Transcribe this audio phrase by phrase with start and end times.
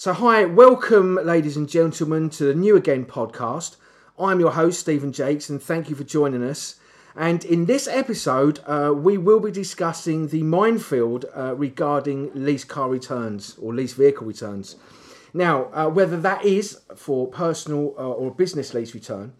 [0.00, 3.74] So, hi, welcome, ladies and gentlemen, to the New Again podcast.
[4.16, 6.76] I'm your host, Stephen Jakes, and thank you for joining us.
[7.16, 12.88] And in this episode, uh, we will be discussing the minefield uh, regarding lease car
[12.88, 14.76] returns or lease vehicle returns.
[15.34, 19.32] Now, uh, whether that is for personal uh, or business lease return.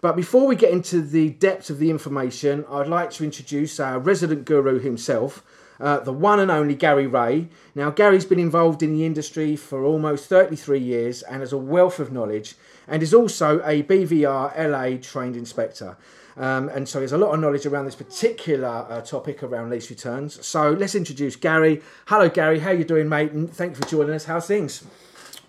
[0.00, 3.98] But before we get into the depth of the information, I'd like to introduce our
[3.98, 5.44] resident guru himself,
[5.80, 7.48] uh, the one and only Gary Wray.
[7.74, 11.98] Now, Gary's been involved in the industry for almost 33 years and has a wealth
[11.98, 12.54] of knowledge
[12.88, 15.96] and is also a BVR LA trained inspector.
[16.36, 19.88] Um, and so there's a lot of knowledge around this particular uh, topic around lease
[19.88, 20.44] returns.
[20.46, 21.82] So let's introduce Gary.
[22.06, 22.58] Hello, Gary.
[22.58, 23.32] How you doing, mate?
[23.32, 24.26] And thank you for joining us.
[24.26, 24.84] How's things?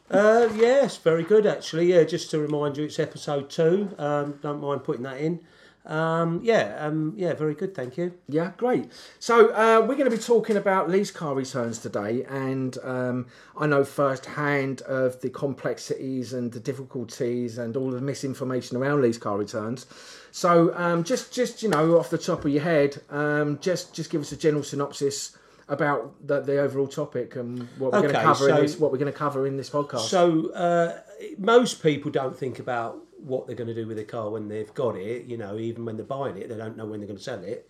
[0.09, 1.94] Uh, yes, very good actually.
[1.94, 3.94] Yeah, just to remind you, it's episode two.
[3.98, 5.42] Um, don't mind putting that in.
[5.88, 7.73] Um, yeah, um, yeah, very good.
[7.73, 8.14] Thank you.
[8.28, 8.91] Yeah, great.
[9.20, 13.68] So uh, we're going to be talking about lease car returns today, and um, I
[13.68, 19.38] know firsthand of the complexities and the difficulties and all the misinformation around lease car
[19.38, 19.86] returns.
[20.31, 24.09] So um, just, just you know, off the top of your head, um, just just
[24.09, 25.38] give us a general synopsis
[25.69, 28.92] about the, the overall topic and what we're going to Okay, cover in this, what
[28.92, 30.08] we're going to cover in this podcast.
[30.08, 31.00] So uh,
[31.38, 34.73] most people don't think about what they're going to do with their car when they've
[34.73, 35.26] got it.
[35.26, 37.44] You know, even when they're buying it, they don't know when they're going to sell
[37.44, 37.70] it.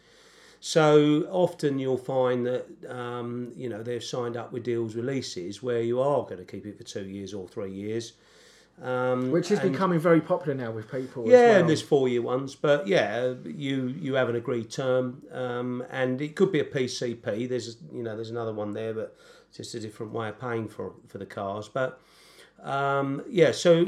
[0.59, 5.61] So often you'll find that um, you know they've signed up with deals with leases
[5.61, 8.13] where you are going to keep it for two years or three years.
[8.81, 11.23] Um, which is and- becoming very popular now with people.
[11.25, 11.59] as Yeah, well.
[11.61, 16.21] and there's four year ones, but yeah, you you have an agreed term, um, and
[16.21, 17.47] it could be a PCP.
[17.49, 19.15] There's you know there's another one there, but
[19.55, 21.67] just a different way of paying for for the cars.
[21.67, 21.99] But
[22.63, 23.85] um, yeah, so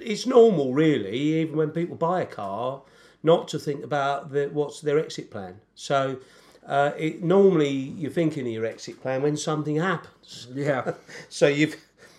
[0.00, 2.82] it's normal really, even when people buy a car,
[3.22, 5.60] not to think about the, what's their exit plan.
[5.74, 6.18] So.
[6.66, 10.48] Uh, it, normally, you're thinking of your exit plan when something happens.
[10.52, 10.94] yeah.
[11.28, 11.76] So you've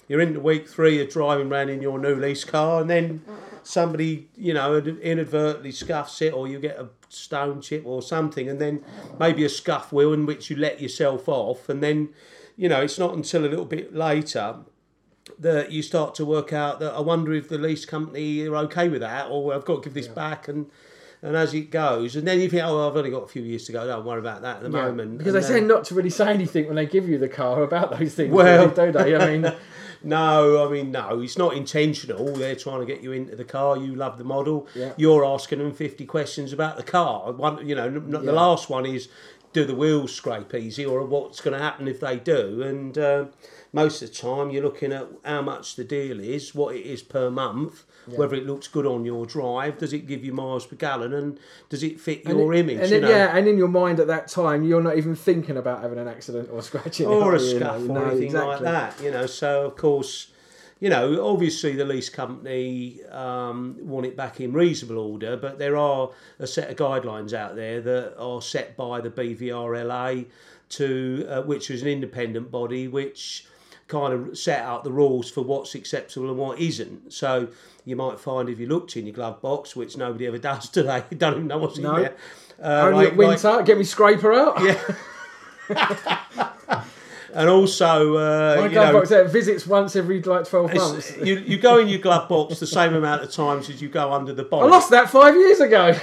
[0.07, 3.23] you're into week three you're driving around in your new lease car, and then
[3.63, 8.59] somebody you know inadvertently scuffs it, or you get a stone chip or something, and
[8.59, 8.83] then
[9.19, 12.09] maybe a scuff wheel in which you let yourself off, and then
[12.55, 14.57] you know it's not until a little bit later
[15.39, 18.89] that you start to work out that I wonder if the lease company are okay
[18.89, 20.69] with that, or I've got to give this back and.
[21.19, 23.65] And as it goes, and then you think, oh, I've only got a few years
[23.65, 23.87] to go.
[23.87, 25.17] Don't worry about that at the Yeah, moment.
[25.17, 27.27] because And they then- tend not to really say anything when they give you the
[27.27, 28.31] car about those things.
[28.31, 29.15] Well- do they?
[29.15, 29.51] I mean,
[30.03, 31.19] No, I mean no.
[31.21, 32.35] It's not intentional.
[32.35, 33.77] They're trying to get you into the car.
[33.77, 34.67] You love the model.
[34.75, 34.93] Yeah.
[34.95, 37.31] You're asking them fifty questions about the car.
[37.31, 38.19] One, you know, Yeah.
[38.19, 39.07] the last one is,
[39.53, 42.61] do the wheels scrape easy, or what's going to happen if they do?
[42.61, 43.25] And uh,
[43.77, 47.01] most of the time, you're looking at how much the deal is, what it is
[47.01, 50.75] per month, whether it looks good on your drive, does it give you miles per
[50.75, 51.39] gallon, and
[51.69, 52.83] does it fit your and, image?
[52.83, 53.09] And you know?
[53.09, 56.07] yeah, and in your mind at that time, you're not even thinking about having an
[56.07, 57.59] accident or scratching or it, a are you?
[57.59, 59.01] scuff or no, anything like that.
[59.01, 60.31] You know, so of course,
[60.79, 65.75] you know, obviously the lease company um, want it back in reasonable order, but there
[65.75, 70.25] are a set of guidelines out there that are set by the BVRLA,
[70.69, 73.45] to uh, which is an independent body which
[73.87, 77.13] kind of set out the rules for what's acceptable and what isn't.
[77.13, 77.47] So
[77.85, 81.03] you might find if you looked in your glove box, which nobody ever does today,
[81.09, 81.95] you don't even know what's No.
[81.95, 82.15] in there.
[82.61, 84.61] Uh, Only like- at winter, get me scraper out.
[84.61, 84.81] Yeah.
[87.33, 91.15] and also, uh, My glove know, box visits once every like twelve months.
[91.17, 94.11] you, you go in your glove box the same amount of times as you go
[94.13, 94.63] under the box.
[94.65, 95.93] I lost that five years ago.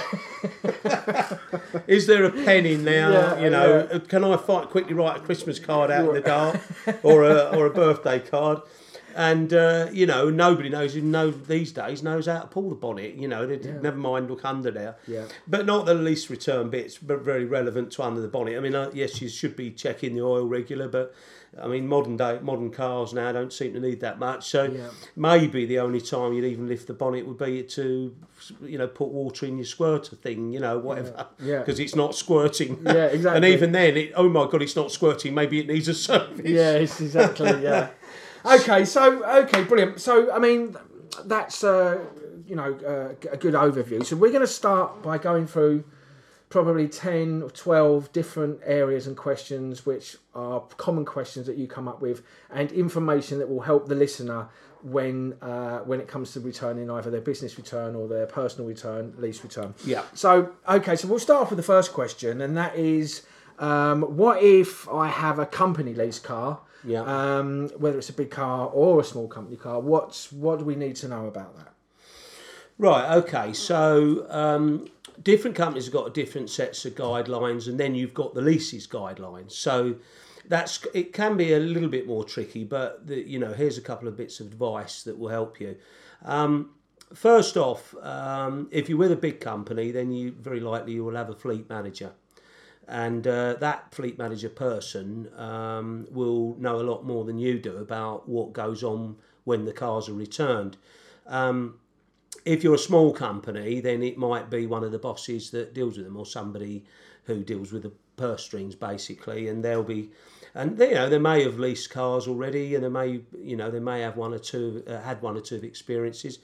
[1.87, 3.11] Is there a pen in there?
[3.11, 3.99] Yeah, you know, yeah.
[3.99, 6.59] can I fight, quickly write a Christmas card out in the dark
[7.03, 8.61] or a, or a birthday card?
[9.15, 10.93] And uh, you know, nobody knows.
[10.93, 13.15] You know, these days knows how to pull the bonnet.
[13.15, 14.97] You know, they, never mind look under there.
[15.07, 15.25] Yeah.
[15.47, 18.57] But not the least return bits, but very relevant to under the bonnet.
[18.57, 21.15] I mean, uh, yes, you should be checking the oil regular, but
[21.61, 24.47] I mean, modern day modern cars now don't seem to need that much.
[24.49, 24.89] So Yeah.
[25.15, 28.13] maybe the only time you'd even lift the bonnet would be to,
[28.63, 30.51] you know, put water in your squirter thing.
[30.51, 31.27] You know, whatever.
[31.41, 31.59] Yeah.
[31.59, 32.81] Because it's not squirting.
[32.85, 33.35] Yeah, exactly.
[33.37, 35.33] and even then, it, oh my god, it's not squirting.
[35.33, 36.41] Maybe it needs a service.
[36.45, 37.63] yeah, it's exactly.
[37.63, 37.89] Yeah.
[38.45, 39.99] Okay, so okay, brilliant.
[39.99, 40.75] So I mean,
[41.25, 41.97] that's uh,
[42.45, 44.05] you know uh, a good overview.
[44.05, 45.83] So we're going to start by going through
[46.49, 51.87] probably 10 or 12 different areas and questions which are common questions that you come
[51.87, 54.47] up with and information that will help the listener
[54.83, 59.13] when uh, when it comes to returning either their business return or their personal return
[59.17, 60.03] lease return Yeah.
[60.13, 63.23] so okay so we'll start off with the first question and that is
[63.57, 67.01] um, what if i have a company lease car Yeah.
[67.01, 70.75] um, whether it's a big car or a small company car what's what do we
[70.75, 71.71] need to know about that
[72.77, 73.09] Right.
[73.19, 73.53] Okay.
[73.53, 74.89] So um,
[75.25, 79.51] different companies have got different sets of guidelines, and then you've got the leases guidelines.
[79.51, 79.95] So
[80.47, 83.81] that's it can be a little bit more tricky, but the, you know here's a
[83.81, 85.75] couple of bits of advice that will help you.
[86.23, 86.69] Um,
[87.13, 91.15] first off, um, if you're with a big company, then you very likely you will
[91.15, 92.11] have a fleet manager,
[92.87, 97.77] and uh, that fleet manager person um, will know a lot more than you do
[97.77, 100.77] about what goes on when the cars are returned.
[101.27, 101.79] Um,
[102.45, 105.97] if you're a small company, then it might be one of the bosses that deals
[105.97, 106.85] with them, or somebody
[107.25, 110.09] who deals with the purse strings, basically, and they'll be,
[110.53, 113.79] and you know they may have leased cars already, and they may, you know, they
[113.79, 116.39] may have one or two uh, had one or two experiences.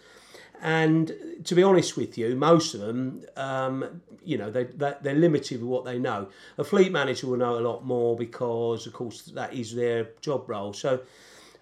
[0.63, 1.11] And
[1.45, 5.67] to be honest with you, most of them, um, you know, they, they're limited with
[5.67, 6.29] what they know.
[6.59, 10.47] A fleet manager will know a lot more because, of course, that is their job
[10.47, 10.71] role.
[10.73, 11.01] So,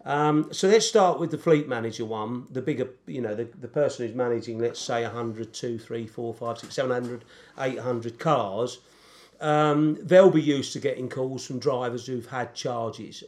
[0.05, 2.47] um, so let's start with the fleet manager one.
[2.51, 6.33] The bigger, you know, the, the person who's managing, let's say, 100, 2, 3, 4,
[6.33, 7.25] 5, 6, 700,
[7.57, 8.79] 800 cars.
[9.41, 13.23] Um, they'll be used to getting calls from drivers who've had charges.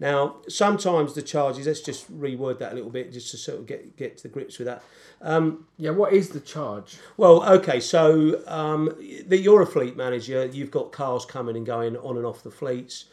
[0.00, 3.66] Now, sometimes the charges, let's just reword that a little bit just to sort of
[3.66, 4.82] get, get to the grips with that.
[5.22, 6.96] Um, yeah, what is the charge?
[7.16, 8.92] Well, okay, so um,
[9.26, 12.50] the, you're a fleet manager, you've got cars coming and going on and off the
[12.50, 13.06] fleets.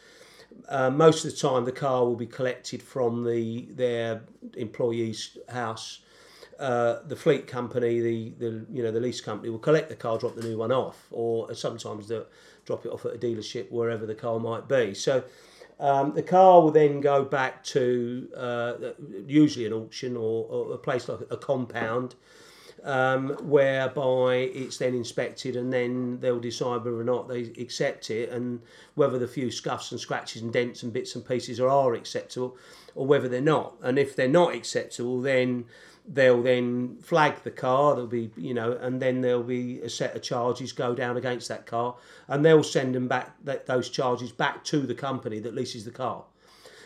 [0.68, 4.22] Uh, most of the time, the car will be collected from the their
[4.56, 6.00] employee's house.
[6.58, 10.18] Uh, the fleet company, the, the you know the lease company will collect the car,
[10.18, 12.20] drop the new one off, or sometimes they
[12.64, 14.94] drop it off at a dealership wherever the car might be.
[14.94, 15.24] So
[15.80, 18.74] um, the car will then go back to uh,
[19.26, 22.14] usually an auction or, or, a place like a compound,
[22.84, 28.30] um, whereby it's then inspected and then they'll decide whether or not they accept it
[28.30, 28.60] and
[28.94, 32.56] whether the few scuffs and scratches and dents and bits and pieces are, are acceptable
[32.94, 33.74] or whether they're not.
[33.82, 35.66] And if they're not acceptable, then
[36.06, 40.16] they'll then flag the car there'll be you know and then there'll be a set
[40.16, 41.94] of charges go down against that car
[42.26, 45.92] and they'll send them back that, those charges back to the company that leases the
[45.92, 46.24] car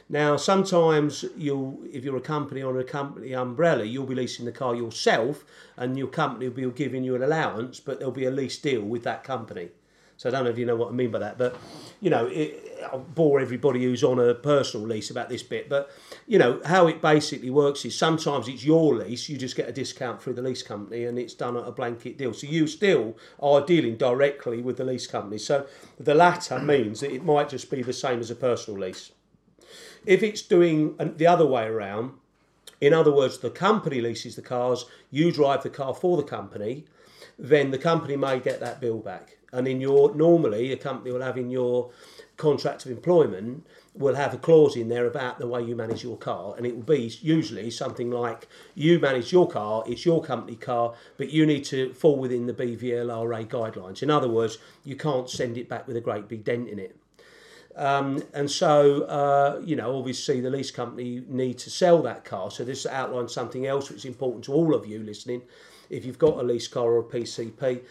[0.08, 4.52] now sometimes you'll if you're a company on a company umbrella you'll be leasing the
[4.52, 5.44] car yourself
[5.76, 8.82] and your company will be giving you an allowance but there'll be a lease deal
[8.82, 9.70] with that company
[10.16, 11.56] so I don't know if you know what I mean by that, but
[12.00, 15.68] you know, it, I'll bore everybody who's on a personal lease about this bit.
[15.68, 15.90] But
[16.26, 19.72] you know how it basically works is sometimes it's your lease, you just get a
[19.72, 22.32] discount through the lease company, and it's done at a blanket deal.
[22.32, 25.38] So you still are dealing directly with the lease company.
[25.38, 25.66] So
[26.00, 29.12] the latter means that it might just be the same as a personal lease.
[30.06, 32.12] If it's doing the other way around,
[32.80, 36.84] in other words, the company leases the cars, you drive the car for the company,
[37.36, 39.36] then the company may get that bill back.
[39.52, 41.90] And in your normally a company will have in your
[42.36, 46.18] contract of employment will have a clause in there about the way you manage your
[46.18, 46.54] car.
[46.56, 50.94] And it will be usually something like you manage your car it's your company car
[51.16, 54.02] but you need to fall within the BVLRA guidelines.
[54.02, 56.96] In other words you can't send it back with a great big dent in it
[57.76, 62.50] um, and so, uh, you know, obviously the lease company need to sell that car.
[62.50, 65.42] So this outlines something else which is important to all of you listening.
[65.90, 67.82] If you've got a lease car or a PCP,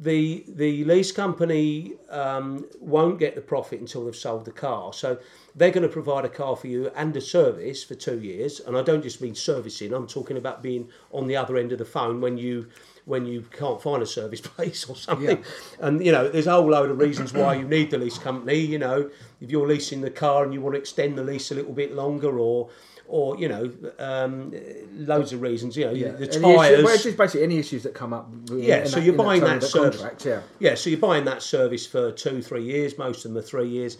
[0.00, 4.92] the the lease company um, won't get the profit until they've sold the car.
[4.92, 5.18] So
[5.56, 8.60] they're going to provide a car for you and a service for two years.
[8.60, 9.92] And I don't just mean servicing.
[9.92, 12.68] I'm talking about being on the other end of the phone when you
[13.08, 15.38] when you can't find a service place or something.
[15.38, 15.86] Yeah.
[15.86, 18.58] And you know, there's a whole load of reasons why you need the lease company.
[18.58, 19.10] You know,
[19.40, 21.94] if you're leasing the car and you want to extend the lease a little bit
[21.94, 22.68] longer, or
[23.08, 24.54] or you know, um,
[24.92, 25.76] loads of reasons.
[25.76, 26.12] You know, yeah.
[26.12, 26.84] the tyres.
[26.84, 28.30] Well, it's just basically any issues that come up.
[28.52, 30.00] Yeah, so that, you're buying that, that service.
[30.00, 30.42] Contract, yeah.
[30.58, 32.96] yeah, so you're buying that service for two, three years.
[32.98, 33.96] Most of them are three years,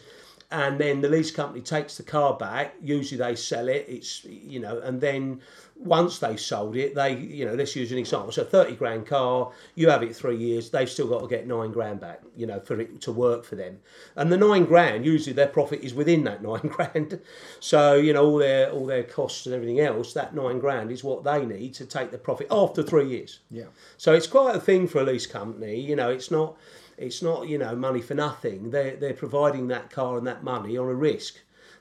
[0.50, 2.74] and then the lease company takes the car back.
[2.82, 3.86] Usually they sell it.
[3.88, 5.40] It's you know, and then
[5.78, 8.32] once they've sold it, they you know let's use an example.
[8.32, 10.70] So thirty grand car, you have it three years.
[10.70, 12.22] They've still got to get nine grand back.
[12.36, 13.78] You know, for it to work for them.
[14.16, 17.20] And the nine grand usually their profit is within that nine grand.
[17.60, 20.12] So you know all their all their costs and everything else.
[20.12, 23.40] That nine grand is what they need to take the profit after three years.
[23.50, 23.66] Yeah.
[23.96, 25.80] So it's quite a thing for a lease company.
[25.80, 26.56] You know, it's not
[26.98, 28.70] it's not you know money for nothing.
[28.70, 31.36] They they're providing that car and that money on a risk,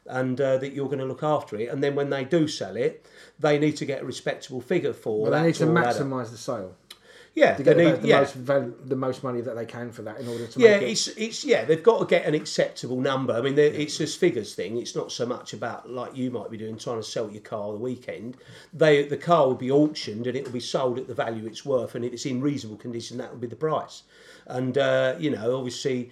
[0.10, 1.70] and uh, that you're going to look after it.
[1.70, 3.06] And then when they do sell it,
[3.40, 5.24] they need to get a respectable figure for.
[5.24, 6.76] Well, they need to maximise the sale.
[7.38, 8.20] Yeah, to get the, need, the yeah.
[8.22, 10.82] most value, the most money that they can for that in order to yeah, make
[10.82, 10.90] it.
[10.90, 13.32] it's it's yeah they've got to get an acceptable number.
[13.32, 14.80] I mean, it's just figures thing.
[14.80, 17.74] It's not so much about like you might be doing trying to sell your car
[17.74, 18.38] the weekend.
[18.74, 21.64] They the car will be auctioned and it will be sold at the value it's
[21.64, 24.02] worth, and if it's in reasonable condition, that will be the price.
[24.48, 26.10] And uh, you know, obviously,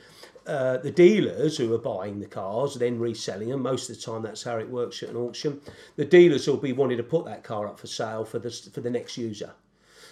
[0.47, 3.61] uh, the dealers who are buying the cars then reselling them.
[3.61, 5.61] Most of the time, that's how it works at an auction.
[5.95, 8.81] The dealers will be wanting to put that car up for sale for the for
[8.81, 9.53] the next user.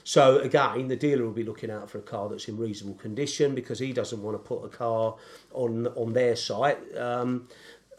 [0.04, 3.56] So again, the dealer will be looking out for a car that's in reasonable condition
[3.56, 5.16] because he doesn't want to put a car
[5.54, 6.80] on on their site.
[6.98, 7.48] Um,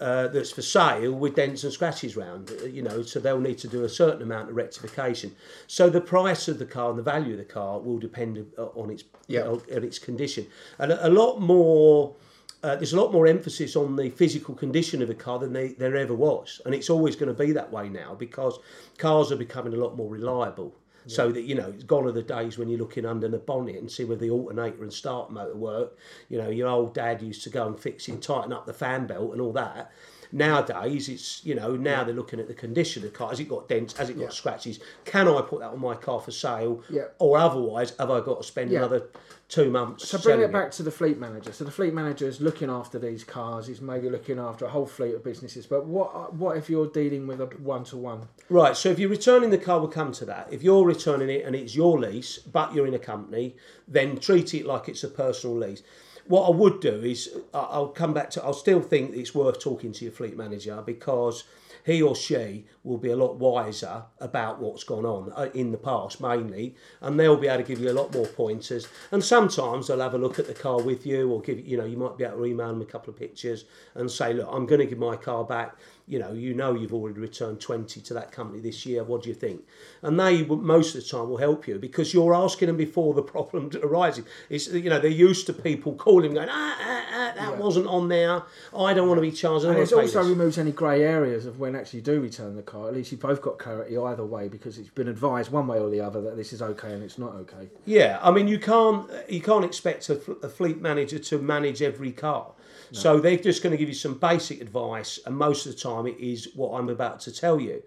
[0.00, 3.56] uh, that's for sale with dents and scratches round, uh, you know, so they'll need
[3.58, 5.34] to do a certain amount of rectification.
[5.68, 8.64] So the price of the car and the value of the car will depend uh,
[8.74, 9.42] on its Yeah.
[9.42, 10.46] on, on its condition,
[10.78, 12.16] and a, a lot more.
[12.64, 15.68] Uh, there's a lot more emphasis on the physical condition of a car than they,
[15.74, 18.58] there ever was, and it's always going to be that way now because
[18.96, 20.74] cars are becoming a lot more reliable.
[21.06, 23.76] So that you know, it's gone are the days when you're looking under the bonnet
[23.76, 25.98] and see whether the alternator and start motor work.
[26.30, 28.72] You know, your old dad used to go and fix it, and tighten up the
[28.72, 29.92] fan belt and all that.
[30.32, 33.28] Nowadays, it's you know now they're looking at the condition of the car.
[33.28, 33.92] Has it got dents?
[33.98, 34.80] Has it got scratches?
[35.04, 36.82] Can I put that on my car for sale?
[36.88, 37.02] Yeah.
[37.18, 38.78] Or otherwise, have I got to spend Yeah.
[38.78, 39.08] another
[39.54, 40.08] two months?
[40.08, 41.52] So bring it back to the fleet manager.
[41.52, 43.68] So the fleet manager is looking after these cars.
[43.68, 45.64] He's maybe looking after a whole fleet of businesses.
[45.66, 48.28] But what uh, what if you're dealing with a one to one?
[48.50, 50.48] Right, so if you're returning the car, we'll come to that.
[50.50, 53.56] If you're returning it and it's your lease, but you're in a company,
[53.86, 55.82] then treat it like it's a personal lease.
[56.26, 59.92] What I would do is, I'll come back to, I'll still think it's worth talking
[59.92, 61.44] to your fleet manager because
[61.84, 65.78] he or she will be a lot wiser about what's gone on uh, in the
[65.78, 68.88] past mainly, and they'll be able to give you a lot more pointers.
[69.10, 71.84] And sometimes they'll have a look at the car with you, or give you know
[71.84, 74.66] you might be able to email them a couple of pictures and say, look, I'm
[74.66, 75.76] going to give my car back.
[76.06, 79.02] You know, you know you've already returned 20 to that company this year.
[79.04, 79.62] What do you think?
[80.02, 83.22] And they most of the time will help you because you're asking them before the
[83.34, 84.24] problem arises.
[84.50, 88.08] It's you know they're used to people calling going, ah, ah, ah that wasn't on
[88.08, 88.42] there.
[88.76, 89.64] I don't want to be charged.
[89.64, 92.04] And it want to pay also this." removes any grey areas of when actually you
[92.04, 92.88] do return the car.
[92.88, 95.88] At least you've both got clarity either way because it's been advised one way or
[95.88, 97.70] the other that this is okay and it's not okay.
[97.86, 102.12] Yeah, I mean you can't you can't expect a, a fleet manager to manage every
[102.12, 102.52] car.
[102.92, 106.06] So they're just going to give you some basic advice, and most of the time
[106.06, 107.82] it is what I'm about to tell you.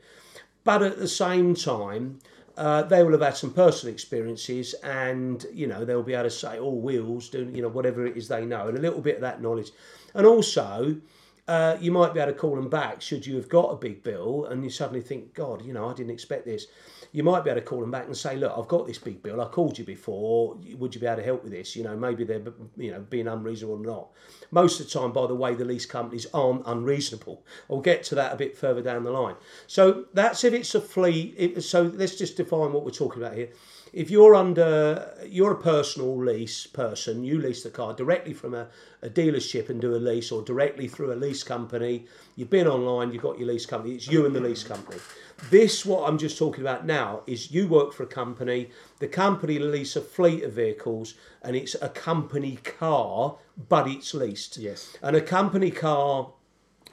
[0.64, 2.20] But at the same time,
[2.58, 6.32] uh, they will have had some personal experiences, and you know they'll be able to
[6.32, 9.16] say all wheels, do you know whatever it is they know, and a little bit
[9.16, 9.72] of that knowledge,
[10.14, 10.98] and also.
[11.48, 14.04] Uh, you might be able to call them back should you have got a big
[14.04, 16.68] bill and you suddenly think, God, you know, I didn't expect this.
[17.18, 19.24] You might be able to call them back and say, Look, I've got this big
[19.24, 19.42] bill.
[19.42, 20.56] I called you before.
[20.78, 21.76] Would you be able to help with this?
[21.76, 22.44] You know, maybe they're,
[22.78, 24.10] you know, being unreasonable or not.
[24.52, 27.44] Most of the time, by the way, the lease companies aren't unreasonable.
[27.72, 29.34] I'll get to that a bit further down the line.
[29.66, 31.34] So that's if it's a fleet.
[31.36, 33.50] It, so let's just define what we're talking about here
[33.94, 38.68] if you're under you're a personal lease person you lease the car directly from a,
[39.02, 42.06] a dealership and do a lease or directly through a lease company
[42.36, 45.00] you've been online you've got your lease company it's you and the lease company
[45.50, 48.70] this what i'm just talking about now is you work for a company.
[49.00, 51.14] The company lease a fleet of vehicles
[51.44, 53.38] and it's a company car
[53.70, 54.58] but it's leased.
[54.58, 54.98] Yes.
[55.02, 56.32] and a company car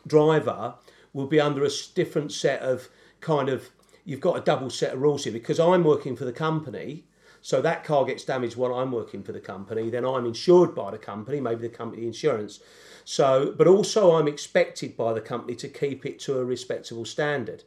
[0.07, 0.75] driver
[1.13, 2.89] will be under a different set of
[3.21, 3.71] kind of
[4.05, 5.33] you've got a double set of rules here.
[5.33, 7.05] Because I'm working for the company
[7.41, 10.91] so that car gets damaged while I'm working for the company then I'm insured by
[10.91, 12.61] the company maybe the company insurance.
[13.05, 17.65] So but also I'm expected by the company to keep it to a respectable standard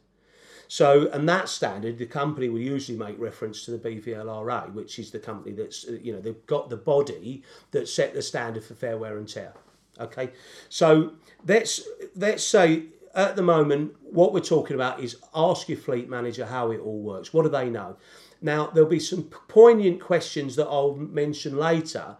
[0.68, 5.10] so, and that standard, the company will usually make reference to the BVLRA, which is
[5.10, 8.74] the company that's, uh, you know, they've got the body that set the standard for
[8.74, 9.54] fair wear and tear.
[9.98, 10.30] Okay,
[10.68, 11.14] so
[11.46, 11.82] let's
[12.14, 12.84] let's say
[13.14, 17.00] at the moment what we're talking about is ask your fleet manager how it all
[17.00, 17.32] works.
[17.32, 17.96] What do they know?
[18.40, 22.16] Now there'll be some poignant questions that I'll mention later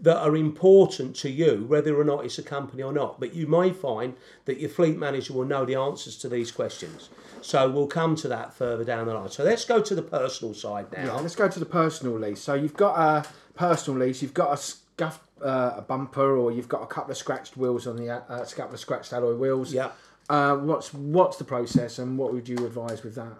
[0.00, 3.20] that are important to you, whether or not it's a company or not.
[3.20, 4.14] But you may find
[4.46, 7.10] that your fleet manager will know the answers to these questions.
[7.42, 9.28] So we'll come to that further down the line.
[9.30, 11.04] So let's go to the personal side now.
[11.04, 12.40] Yeah, let's go to the personal lease.
[12.40, 16.68] So you've got a personal lease, you've got a scuffed uh, a bumper, or you've
[16.68, 19.72] got a couple of scratched wheels on the uh, a couple of scratched alloy wheels.
[19.72, 19.90] Yeah.
[20.28, 23.38] Uh, what's what's the process, and what would you advise with that?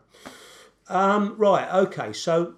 [0.88, 2.12] Um, right, okay.
[2.12, 2.54] So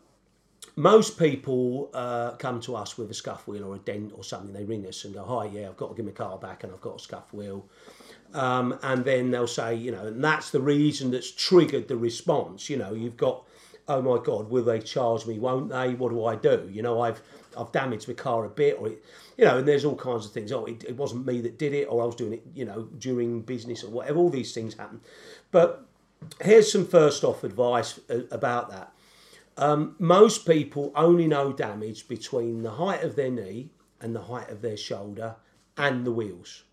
[0.77, 4.53] most people uh, come to us with a scuff wheel or a dent or something.
[4.53, 6.73] They ring us and go, "Hi, yeah, I've got to give my car back, and
[6.73, 7.67] I've got a scuff wheel."
[8.35, 12.71] Um, and then they'll say, you know, and that's the reason that's triggered the response.
[12.71, 13.45] You know, you've got,
[13.89, 15.39] oh my God, will they charge me?
[15.39, 15.95] Won't they?
[15.95, 16.69] What do I do?
[16.73, 17.21] You know, I've
[17.57, 19.05] I've damaged my car a bit, or it,
[19.37, 20.51] you know, and there's all kinds of things.
[20.53, 22.89] Oh, it, it wasn't me that did it, or I was doing it, you know,
[22.99, 24.19] during business or whatever.
[24.19, 25.01] All these things happen,
[25.51, 25.85] but
[26.41, 28.93] here's some first off advice uh, about that.
[29.57, 33.69] Um, most people only know damage between the height of their knee
[34.01, 35.37] and the height of their shoulder
[35.77, 36.65] and the wheels.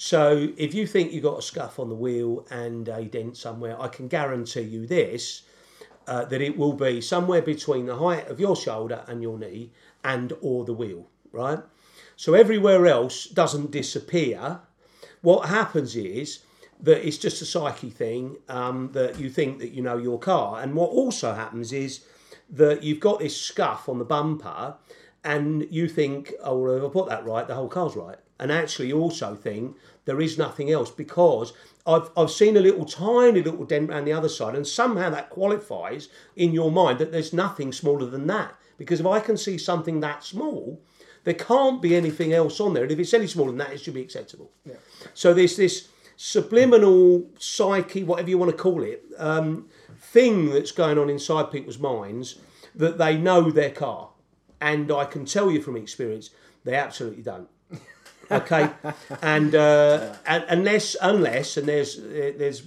[0.00, 3.76] So if you think you've got a scuff on the wheel and a dent somewhere,
[3.82, 5.42] I can guarantee you this
[6.06, 9.72] uh, that it will be somewhere between the height of your shoulder and your knee
[10.04, 11.58] and or the wheel, right?
[12.14, 14.60] So everywhere else doesn't disappear.
[15.22, 16.44] What happens is
[16.80, 20.62] that it's just a psyche thing um, that you think that you know your car,
[20.62, 22.04] and what also happens is
[22.48, 24.76] that you've got this scuff on the bumper,
[25.24, 28.18] and you think, oh, well, if I put that right, the whole car's right.
[28.38, 31.52] And actually also think there is nothing else because
[31.86, 35.30] I've, I've seen a little tiny little dent around the other side, and somehow that
[35.30, 38.54] qualifies in your mind that there's nothing smaller than that.
[38.76, 40.80] Because if I can see something that small,
[41.24, 42.84] there can't be anything else on there.
[42.84, 44.50] And if it's any smaller than that, it should be acceptable.
[44.64, 44.76] Yeah.
[45.14, 50.98] So there's this subliminal psyche, whatever you want to call it, um, thing that's going
[50.98, 52.38] on inside people's minds
[52.74, 54.10] that they know their car.
[54.60, 56.30] And I can tell you from experience,
[56.64, 57.48] they absolutely don't.
[58.30, 58.68] Okay,
[59.22, 62.62] and, uh, and unless unless and there's there's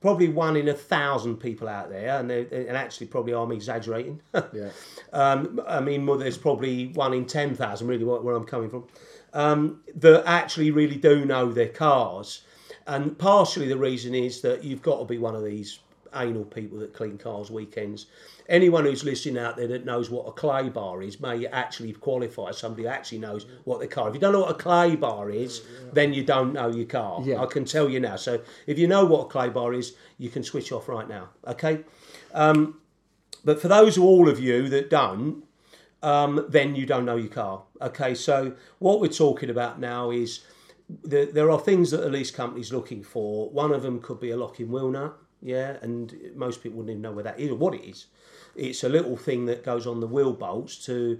[0.00, 4.20] probably one in a thousand people out there, and they- and actually probably I'm exaggerating.
[4.52, 4.70] Yeah.
[5.12, 8.84] Um, I mean, well, there's probably one in 10,000, really, where where I'm coming from,
[9.34, 12.42] um, that actually really do know their cars.
[12.86, 15.78] And partially the reason is that you've got to be one of these
[16.14, 18.06] anal people that clean cars weekends.
[18.48, 22.50] Anyone who's listening out there that knows what a clay bar is may actually qualify
[22.50, 24.08] as somebody who actually knows what their car.
[24.08, 27.22] If you don't know what a clay bar is, then you don't know your car.
[27.22, 27.40] Yeah.
[27.40, 28.16] I can tell you now.
[28.16, 31.30] So if you know what a clay bar is, you can switch off right now.
[31.46, 31.84] Okay.
[33.44, 35.44] But for those of all of you that don't,
[36.02, 37.62] um, then you don't know your car.
[37.80, 40.44] Okay, so what we're talking about now is
[40.88, 43.50] there are things that a lease company's looking for.
[43.50, 47.02] One of them could be a locking wheel nut, yeah, and most people wouldn't even
[47.02, 48.06] know where that is or what it is.
[48.54, 51.18] It's a little thing that goes on the wheel bolts to.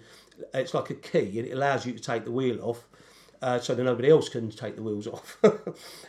[0.55, 2.87] It's like a key, and it allows you to take the wheel off.
[3.41, 5.37] Uh, so that nobody else can take the wheels off.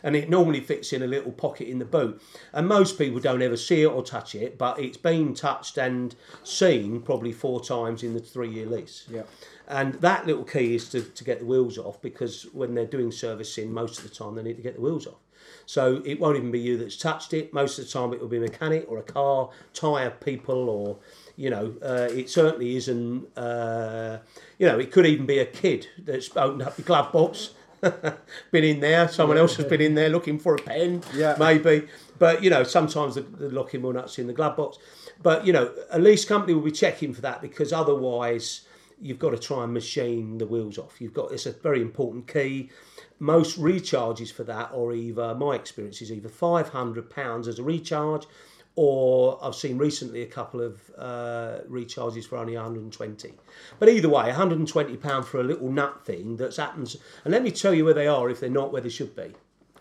[0.04, 2.22] and it normally fits in a little pocket in the boot.
[2.52, 6.14] And most people don't ever see it or touch it, but it's been touched and
[6.44, 9.06] seen probably four times in the three year lease.
[9.10, 9.24] Yeah.
[9.66, 13.10] And that little key is to, to get the wheels off because when they're doing
[13.10, 15.23] servicing, most of the time they need to get the wheels off.
[15.66, 17.52] So it won't even be you that's touched it.
[17.52, 20.98] Most of the time it will be a mechanic or a car, tyre people, or,
[21.36, 24.18] you know, uh, it certainly isn't, uh,
[24.58, 27.50] you know, it could even be a kid that's opened up the glove box,
[28.50, 31.36] been in there, someone else has been in there looking for a pen, Yeah.
[31.38, 31.86] maybe.
[32.18, 34.78] But, you know, sometimes the, the locking wheel nuts in the glove box.
[35.22, 38.62] But, you know, a lease company will be checking for that because otherwise
[39.00, 41.00] you've got to try and machine the wheels off.
[41.00, 42.70] You've got, it's a very important key
[43.18, 48.26] most recharges for that are either my experience is either 500 pounds as a recharge
[48.76, 53.32] or I've seen recently a couple of uh, recharges for only 120
[53.78, 57.50] but either way 120 pound for a little nut thing that's happens and let me
[57.50, 59.32] tell you where they are if they're not where they should be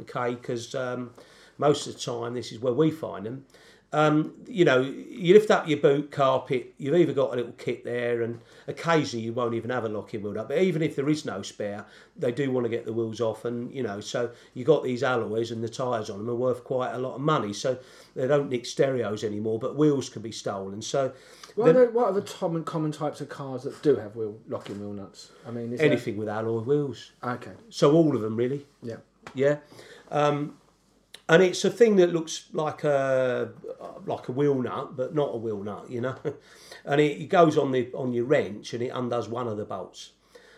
[0.02, 0.36] okay?
[0.36, 1.12] Because um,
[1.58, 3.46] most of the time this is where we find them
[3.93, 7.84] um, you know, you lift up your boot carpet, you've either got a little kit
[7.86, 10.49] there, and occasionally you won't even have a locking wheel up.
[10.49, 11.86] But even if there is no spare,
[12.17, 15.03] they do want to get the wheels off, and you know, so you got these
[15.03, 17.53] alloys and the tyres on them are worth quite a lot of money.
[17.53, 17.77] So
[18.15, 20.82] they don't nick stereos anymore, but wheels can be stolen.
[20.82, 21.13] So
[21.56, 24.39] What are, the, what are the common, common types of cars that do have wheel
[24.49, 25.29] locking wheel nuts?
[25.47, 27.51] I mean, is there- anything with alloy wheels, Okay.
[27.69, 28.65] so all of them really.
[28.82, 28.97] Yeah.
[29.36, 29.58] Yeah.
[30.12, 30.58] Um,
[31.34, 33.52] and it's a thing that looks like a
[34.06, 36.15] like a wheel nut, but not a wheel nut, you know.
[36.86, 39.65] and it, it goes on the on your wrench and it undoes one of the
[39.65, 40.12] bolts.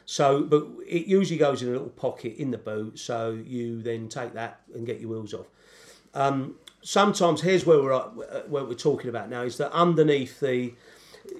[0.05, 2.99] So, but it usually goes in a little pocket in the boot.
[2.99, 5.47] So you then take that and get your wheels off.
[6.13, 10.73] Um, sometimes here's where we're at, where we're talking about now is that underneath the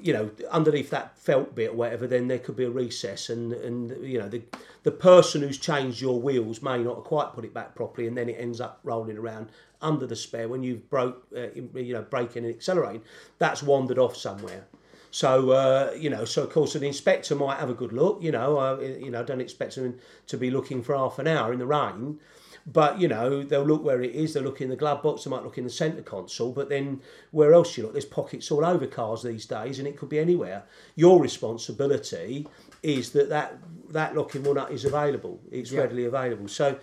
[0.01, 3.53] you know, underneath that felt bit or whatever, then there could be a recess, and
[3.53, 4.41] and you know, the
[4.83, 8.29] the person who's changed your wheels may not quite put it back properly, and then
[8.29, 9.49] it ends up rolling around
[9.81, 13.01] under the spare when you've broke, uh, you know, braking and accelerating.
[13.39, 14.65] That's wandered off somewhere.
[15.11, 18.21] So uh, you know, so of course an inspector might have a good look.
[18.21, 21.53] You know, uh, you know, don't expect them to be looking for half an hour
[21.53, 22.19] in the rain.
[22.67, 24.33] But you know they'll look where it is.
[24.33, 25.23] They'll look in the glove box.
[25.23, 26.51] They might look in the centre console.
[26.51, 26.99] But then
[27.31, 27.91] where else you look?
[27.91, 30.63] There's pockets all over cars these days, and it could be anywhere.
[30.95, 32.47] Your responsibility
[32.81, 33.57] is that that
[33.91, 35.39] that locking wheel nut is available.
[35.51, 35.81] It's Yeah.
[35.81, 36.47] readily available.
[36.47, 36.77] So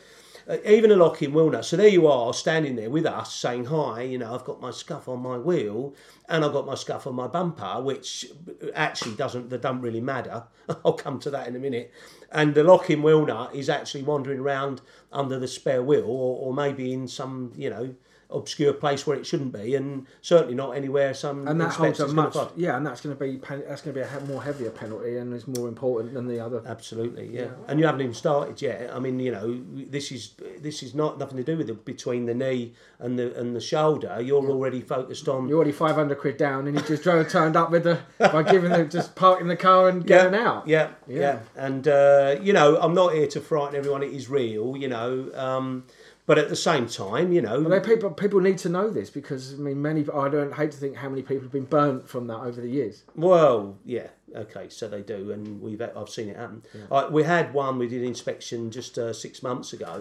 [0.49, 1.65] Uh, even a locking wheel nut.
[1.65, 4.03] So there you are, standing there with us, saying hi.
[4.03, 5.95] You know, I've got my scuff on my wheel,
[6.29, 8.27] and I've got my scuff on my bumper, which
[8.75, 9.51] actually doesn't.
[9.51, 10.45] They don't really matter.
[10.85, 11.93] I'll come to that in a minute.
[12.31, 14.81] And the locking wheel nut is actually wandering around
[15.13, 17.95] under the spare wheel, or, or maybe in some, you know,
[18.33, 22.09] obscure place where it shouldn't be, and certainly not anywhere some And that holds a
[22.09, 25.16] much, yeah, and that's going to be that's going to be a more heavier penalty
[25.16, 26.62] and is more important than the other.
[26.66, 27.49] Absolutely, yeah.
[27.68, 28.90] And you haven't even started yet.
[28.95, 32.27] I mean, you know, this is this is not nothing to do with it between
[32.27, 34.21] the knee and the and the shoulder.
[34.21, 37.57] You're already focused on You're already five hundred quid down, and you just drove turned
[37.57, 40.66] up with the by giving them just parking the car and getting out.
[40.66, 41.18] Yeah, yeah.
[41.18, 41.38] Yeah.
[41.57, 44.03] And uh, you know, I'm not here to frighten everyone.
[44.03, 45.31] It is real, you know.
[45.35, 45.85] Um,
[46.27, 49.55] but at the same time, you know, Well, people people need to know this because
[49.55, 52.27] I mean, many I don't hate to think how many people have been burnt from
[52.29, 53.03] that over the years.
[53.15, 54.09] well, yeah.
[54.35, 56.63] Okay, so they do, and we've I've seen it happen.
[56.91, 60.01] I, we had one we did inspection just uh, six months ago,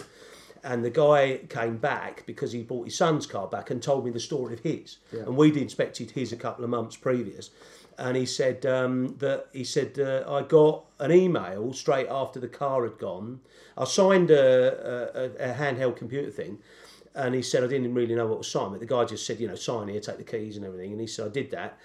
[0.63, 4.11] and the guy came back because he bought his son's car back and told me
[4.11, 7.49] the story of his, and we'd inspected his a couple of months previous,
[7.97, 12.47] and he said um, that he said uh, I got an email straight after the
[12.47, 13.39] car had gone.
[13.77, 16.59] I signed a, a, a handheld computer thing.
[17.13, 19.37] And he said, I didn't really know what was signed, but the guy just said,
[19.37, 20.93] you know, sign here, take the keys and everything.
[20.93, 21.77] And he said, I did that.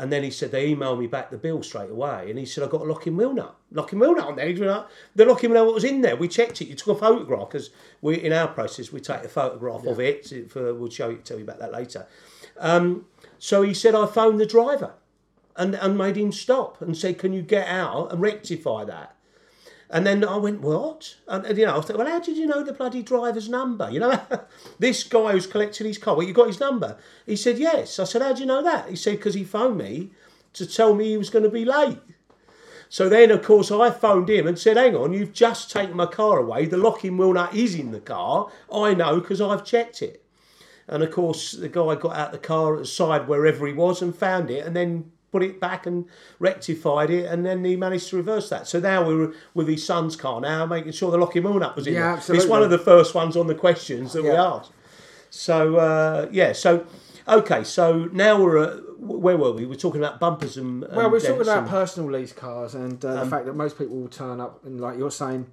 [0.00, 2.64] And then he said they emailed me back the bill straight away, and he said
[2.64, 4.50] I got a locking wheel nut, locking wheel nut on there.
[4.50, 6.16] Know, the locking wheel nut was in there.
[6.16, 6.68] We checked it.
[6.68, 7.68] You took a photograph because
[8.00, 10.50] we in our process we take a photograph of it.
[10.50, 12.06] For we'll show you tell you about that later.
[12.58, 13.04] Um,
[13.38, 14.94] so he said I phoned the driver,
[15.54, 19.14] and and made him stop and said, can you get out and rectify that?
[19.92, 21.16] And then I went, what?
[21.26, 23.90] And, and, you know, I thought, well, how did you know the bloody driver's number?
[23.90, 24.20] You know,
[24.78, 26.96] this guy who's collecting his car, well, you got his number?
[27.26, 27.98] He said, yes.
[27.98, 28.88] I said, how do you know that?
[28.88, 30.10] He said, because he phoned me
[30.52, 31.98] to tell me he was going to be late.
[32.88, 36.06] So then, of course, I phoned him and said, hang on, you've just taken my
[36.06, 36.66] car away.
[36.66, 38.50] The locking wheel nut is in the car.
[38.72, 40.24] I know because I've checked it.
[40.86, 44.02] And of course, the guy got out the car at the side wherever he was
[44.02, 46.06] and found it and then put it back and
[46.38, 47.26] rectified it.
[47.26, 48.66] And then he managed to reverse that.
[48.66, 51.86] So now we're with his son's car now, making sure the locking wheel nut was
[51.86, 52.10] in Yeah, there.
[52.10, 52.42] absolutely.
[52.44, 54.72] It's one of the first ones on the questions that we asked.
[55.30, 56.84] So, uh, yeah, so,
[57.28, 59.64] okay, so now we're at, where were we?
[59.64, 60.84] We're talking about bumpers and.
[60.92, 63.78] Well, we're talking about and- personal lease cars and uh, Um, the fact that most
[63.78, 65.46] people will turn up and, like you're saying,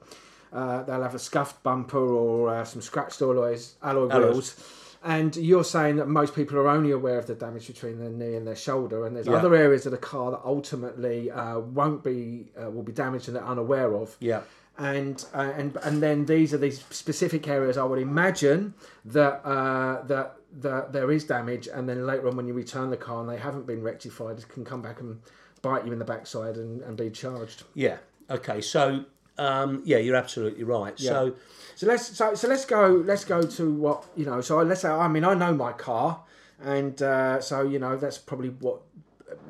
[0.51, 4.55] uh, they'll have a scuffed bumper or uh, some scratched alloys, alloy Alloys.
[5.03, 8.36] And you're saying that most people are only aware of the damage between their knee
[8.36, 9.36] and their shoulder, and there's Yeah.
[9.36, 13.36] other areas of the car that ultimately uh, won't be uh, will be damaged and
[13.38, 14.17] they're unaware of.
[14.19, 14.41] Yeah.
[14.79, 18.73] and uh, and and then these are these specific areas I would imagine
[19.05, 22.97] that uh, that that there is damage, and then later on when you return the
[22.97, 25.19] car and they haven't been rectified, it can come back and
[25.62, 27.63] bite you in the backside and, and be charged.
[27.73, 27.97] Yeah.
[28.29, 28.62] Okay.
[28.62, 29.05] So,
[29.38, 31.00] um, yeah, you're absolutely right.
[31.13, 31.36] So,
[31.76, 34.41] So let's so, so let's go let's go to what you know.
[34.41, 36.23] So let's say I mean I know my car,
[36.63, 38.82] and uh, so you know that's probably what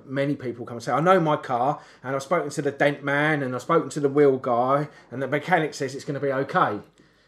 [0.05, 0.91] many people come and say.
[0.91, 3.99] I know my car, and I've spoken to the dent man, and I've spoken to
[3.99, 6.79] the wheel guy, and the mechanic says it's going to be okay.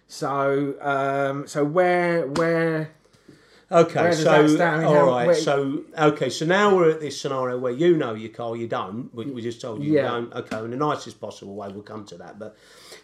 [0.08, 2.92] So um, so where where
[3.72, 4.12] okay.
[4.14, 4.86] So, stand?
[4.86, 5.36] All right.
[5.36, 6.30] So, okay.
[6.30, 9.14] So now we're at this scenario where you know your car, you don't.
[9.14, 10.02] We, we just told you Yeah.
[10.02, 10.34] you don't.
[10.34, 10.60] Okay.
[10.60, 12.40] In the nicest possible way, we'll come to that.
[12.40, 12.56] But,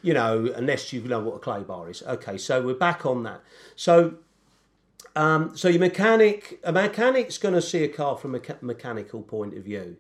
[0.02, 2.04] you know, unless you know what a clay bar is.
[2.04, 2.38] Okay.
[2.38, 3.42] So we're back on that.
[3.76, 4.16] So,
[5.16, 9.22] um, so your mechanic, a mechanic's going to see a car from a mecha- mechanical
[9.22, 9.98] point of view.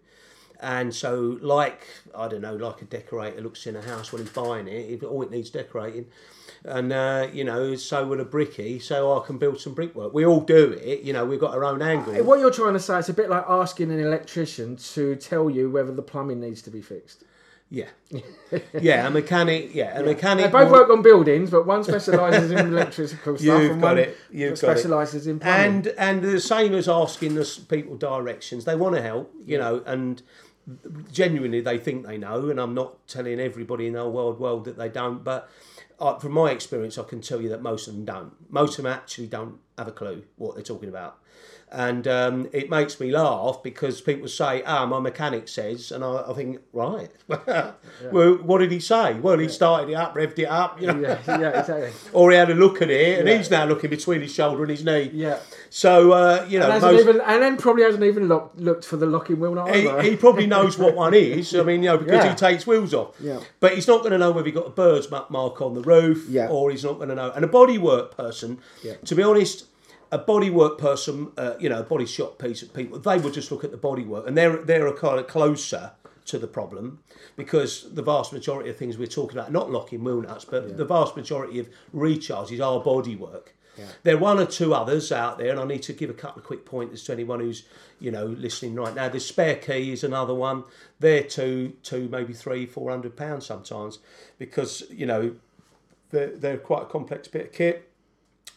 [0.59, 4.31] And so, like I don't know, like a decorator looks in a house when he's
[4.31, 6.07] buying it, if oh, it needs decorating,
[6.67, 8.79] and uh, you know, so will a bricky.
[8.79, 10.13] So I can build some brickwork.
[10.13, 11.01] We all do it.
[11.01, 12.13] You know, we've got our own angle.
[12.23, 12.99] what you're trying to say?
[12.99, 16.69] It's a bit like asking an electrician to tell you whether the plumbing needs to
[16.71, 17.23] be fixed.
[17.71, 17.87] Yeah,
[18.79, 19.07] yeah.
[19.07, 19.73] A mechanic.
[19.73, 20.45] Yeah, a They mechanic.
[20.45, 23.87] They both will- work on buildings, but one specialises in electrical stuff You've and got
[23.87, 24.17] one it.
[24.31, 24.57] You've got it.
[24.79, 25.65] specialises in plumbing.
[25.65, 28.65] and and the same as asking the people directions.
[28.65, 30.21] They want to help, you know, and
[31.11, 32.49] genuinely they think they know.
[32.49, 35.49] And I'm not telling everybody in the whole world world that they don't, but.
[35.97, 38.33] Uh, from my experience, I can tell you that most of them don't.
[38.51, 41.19] Most of them actually don't have a clue what they're talking about,
[41.71, 46.23] and um, it makes me laugh because people say, "Ah, my mechanic says," and I,
[46.29, 47.09] I think, right,
[48.11, 49.13] well, what did he say?
[49.15, 51.91] Well, he started it up, revved it up, you know, yeah, yeah, exactly.
[52.13, 54.69] or he had a look at it, and he's now looking between his shoulder and
[54.71, 55.09] his knee.
[55.13, 55.39] Yeah.
[55.69, 58.97] So uh, you know, And, most, even, and then probably hasn't even look, looked for
[58.97, 60.01] the locking wheel either.
[60.01, 61.53] he, he probably knows what one is.
[61.55, 62.29] I mean, you know, because Yeah.
[62.29, 63.15] he takes wheels off.
[63.19, 63.39] Yeah.
[63.59, 66.25] But he's not going to know whether he got a bird's mark on the roof,
[66.29, 66.47] Yeah.
[66.47, 67.31] or he's not going to know.
[67.31, 68.93] And a bodywork person, Yeah.
[69.05, 69.65] to be honest,
[70.15, 73.51] a bodywork person, uh, you know, a body shop piece of people, they would just
[73.51, 75.91] look at the bodywork, and they're they're a kind of closer
[76.25, 77.03] to the problem
[77.35, 80.85] because the vast majority of things we're talking about, not locking wheel nuts, but the
[80.85, 83.47] vast majority of recharges are bodywork.
[84.03, 86.39] There are one or two others out there, and I need to give a couple
[86.39, 87.63] of quick pointers to anyone who's,
[87.99, 89.09] you know, listening right now.
[89.09, 90.63] The spare key is another one.
[91.01, 93.99] They're two, two, maybe three, four hundred pounds sometimes,
[94.39, 95.35] because you know,
[96.11, 97.91] they're, they're quite a complex bit of kit.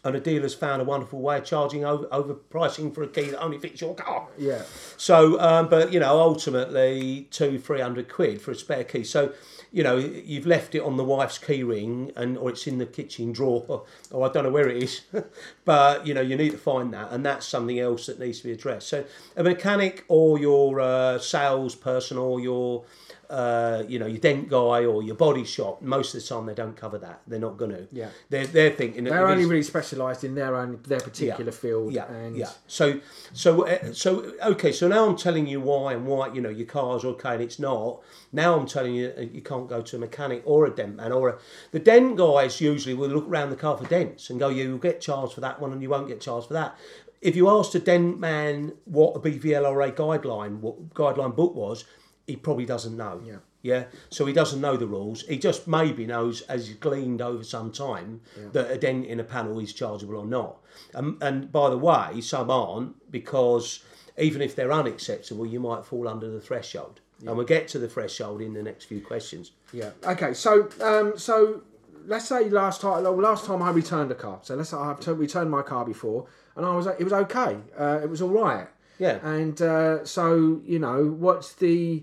[0.05, 3.41] And a dealer's found a wonderful way of charging over overpricing for a key that
[3.41, 4.29] only fits your car.
[4.39, 4.63] yeah.
[4.97, 9.03] So, um, but you know, ultimately two, three hundred quid for a spare key.
[9.03, 9.33] So,
[9.73, 12.87] you know, you've left it on the wife's key ring, and or it's in the
[12.87, 15.03] kitchen drawer, or I don't know where it is,
[15.65, 18.45] but you know, you need to find that, and that's something else that needs to
[18.45, 18.89] be addressed.
[18.89, 19.05] So,
[19.37, 22.85] a mechanic or your uh, salesperson or your
[23.31, 26.55] uh, you know, your dent guy or your body shop, most of the time they
[26.55, 27.21] don't cover that.
[27.27, 27.87] They're not going to.
[27.93, 28.09] Yeah.
[28.31, 31.93] They're, they're thinking They're only it's- really specialised in their own their particular field.
[31.93, 32.49] yeah, and yeah.
[32.67, 33.01] So,
[33.35, 34.73] so, uh, so, okay.
[34.73, 37.59] So now I'm telling you why and why you know your car's okay and it's
[37.59, 38.01] not.
[38.33, 41.12] Now I'm telling you uh, you can't go to a mechanic or a dent man
[41.12, 41.38] or a.
[41.73, 44.79] The dent guys usually will look around the car for dents and go, "Yeah, you'll
[44.79, 46.77] get charged for that one and you won't get charged for that."
[47.21, 51.85] If you asked a dent man what a BVLRA guideline what guideline book was,
[52.29, 53.21] he probably doesn't know.
[53.25, 53.38] Yeah.
[53.61, 55.23] Yeah, so he doesn't know the rules.
[55.23, 58.21] He just maybe knows, as he's gleaned over some time,
[58.53, 60.59] that a dent in a panel is chargeable or not.
[60.95, 63.83] Um, and by the way, some aren't because
[64.17, 67.01] even if they're unacceptable, you might fall under the threshold.
[67.27, 69.51] And we'll get to the threshold in the next few questions.
[69.73, 69.91] Yeah.
[70.07, 70.35] Okay.
[70.35, 71.62] So, um, so
[72.07, 74.38] let's say last time, last time I returned a car.
[74.43, 77.59] So let's say I've returned my car before, and I was it was okay.
[77.79, 78.69] Uh, it was all right.
[78.99, 79.19] Yeah.
[79.27, 82.03] And uh, so you know, what's the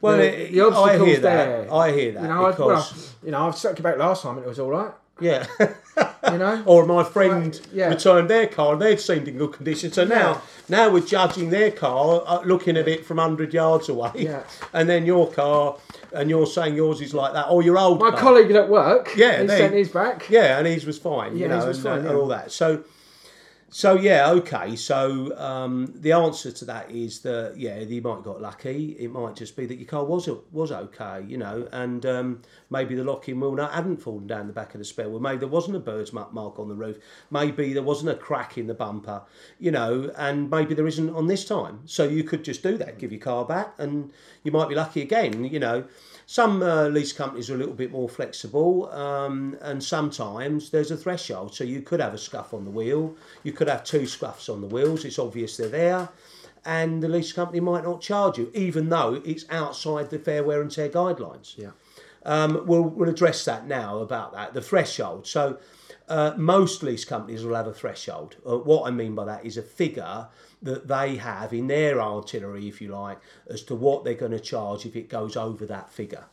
[0.00, 1.46] Well, the, it- the I obstacles hear that.
[1.46, 1.72] there?
[1.74, 4.36] I hear that You know, I, well, because- you know, I've circled about last time
[4.36, 4.92] and it was all right.
[5.20, 5.46] Yeah.
[6.30, 6.62] You know.
[6.66, 7.88] or my friend Right, yeah.
[7.88, 9.90] returned their car and they'd seemed in good condition.
[9.92, 14.12] So now, now we're judging their car, uh, looking at it from hundred yards away,
[14.14, 14.44] Yeah.
[14.72, 15.76] and then your car,
[16.14, 18.20] and you're saying yours is like that, or your old my car.
[18.20, 20.30] colleague at work, Yeah, he they- sent his back.
[20.30, 21.36] Yeah, and his was fine.
[21.36, 22.14] Yeah, you know, his was and, fine, and yeah.
[22.14, 22.52] all that.
[22.52, 22.84] So,
[23.74, 24.76] so yeah, okay.
[24.76, 28.94] So um, the answer to that is that yeah, you might have got lucky.
[28.98, 32.94] It might just be that your car was was okay, you know, and um, maybe
[32.94, 35.20] the locking wheel nut hadn't fallen down the back of the spare wheel.
[35.20, 36.98] Maybe there wasn't a bird's mark mark on the roof.
[37.30, 39.22] Maybe there wasn't a crack in the bumper,
[39.58, 41.80] you know, and maybe there isn't on this time.
[41.86, 44.12] So you could just do that, give your car back, and
[44.44, 45.84] you might be lucky again, you know.
[46.26, 50.96] Some uh, lease companies are a little bit more flexible, um, and sometimes there's a
[50.96, 51.54] threshold.
[51.54, 54.60] So you could have a scuff on the wheel, you could have two scuffs on
[54.60, 55.04] the wheels.
[55.04, 56.08] It's obvious they're there,
[56.64, 60.62] and the lease company might not charge you, even though it's outside the fair wear
[60.62, 61.58] and tear guidelines.
[61.58, 61.70] Yeah.
[62.24, 65.26] Um, we'll, we'll address that now about that, the threshold.
[65.26, 65.58] So,
[66.08, 68.36] uh, most lease companies will have a threshold.
[68.46, 70.28] Uh, what I mean by that is a figure
[70.62, 74.40] that they have in their artillery, if you like, as to what they're going to
[74.40, 76.24] charge if it goes over that figure.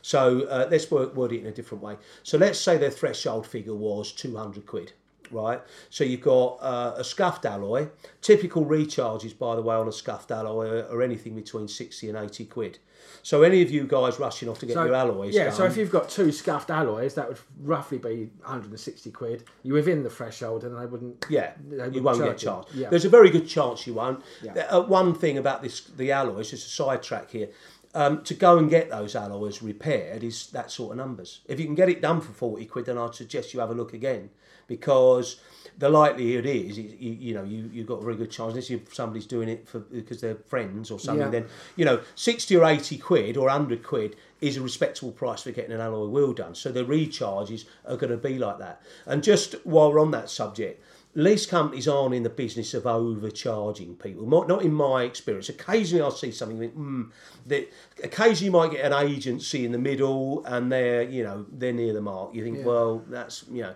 [0.00, 1.98] So, uh, let's word it in a different way.
[2.22, 4.92] So, let's say their threshold figure was 200 quid.
[5.30, 7.88] Right, so you've got uh, a scuffed alloy.
[8.20, 12.44] Typical recharges, by the way, on a scuffed alloy are, anything between sixty and eighty
[12.44, 12.78] quid.
[13.22, 15.64] So any of you guys rushing off to get So, your alloys yeah, done, so
[15.64, 19.44] if you've got two scuffed alloys, that would roughly be 160 quid.
[19.62, 21.24] You're within the threshold, and they wouldn't.
[21.28, 22.48] Yeah, They you wouldn't won't get charge you.
[22.48, 22.74] charged.
[22.74, 22.90] Yeah.
[22.90, 24.22] There's a very good chance you won't.
[24.42, 24.52] Yeah.
[24.70, 27.48] Uh, one thing about this, the alloys, just a sidetrack here.
[27.96, 31.42] Um, to go and get those alloys repaired is that sort of numbers.
[31.46, 33.74] If you can get it done for forty quid, then I'd suggest you have a
[33.74, 34.30] look again
[34.66, 35.40] because
[35.78, 38.50] the likelihood is, you, you know, you you've got a very good chance.
[38.50, 41.30] Unless you, somebody's doing it for because they're friends or something, Yeah.
[41.30, 45.52] then you know, sixty or eighty quid or hundred quid is a respectable price for
[45.52, 46.54] getting an alloy wheel done.
[46.56, 48.82] So the recharges are going to be like that.
[49.06, 50.82] And just while we're on that subject,
[51.14, 54.26] lease companies aren't in the business of overcharging people.
[54.26, 55.48] Not, in my experience.
[55.48, 57.10] Occasionally, I'll see something that, mm,
[57.46, 57.72] that
[58.02, 61.92] occasionally you might get an agency in the middle, and they're you know they're near
[61.92, 62.34] the mark.
[62.34, 62.64] You think, Yeah.
[62.64, 63.74] well, that's you know.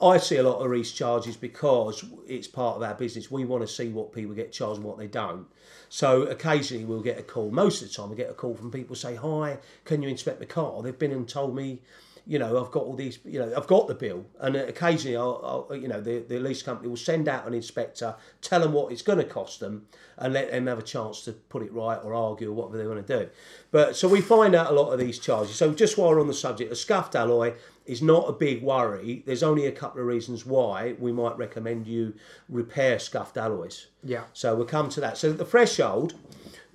[0.00, 3.32] I see a lot of lease charges because it's part of our business.
[3.32, 5.46] We want to see what people get charged and what they don't.
[5.88, 7.50] So occasionally we'll get a call.
[7.50, 10.38] Most of the time, we get a call from people say, "Hi, can you inspect
[10.38, 11.80] the car?" They've been and told me,
[12.28, 15.66] you know, I've got all these, you know, I've got the bill, and occasionally, I'll,
[15.70, 18.92] I'll you know, the, the lease company will send out an inspector, tell them what
[18.92, 19.86] it's going to cost them,
[20.18, 22.86] and let them have a chance to put it right or argue or whatever they
[22.86, 23.30] want to do.
[23.70, 25.56] But so we find out a lot of these charges.
[25.56, 27.54] So just while we're on the subject, a scuffed alloy
[27.86, 29.22] is not a big worry.
[29.24, 32.12] There's only a couple of reasons why we might recommend you
[32.50, 33.86] repair scuffed alloys.
[34.04, 34.24] Yeah.
[34.34, 35.16] So we'll come to that.
[35.16, 36.12] So the threshold,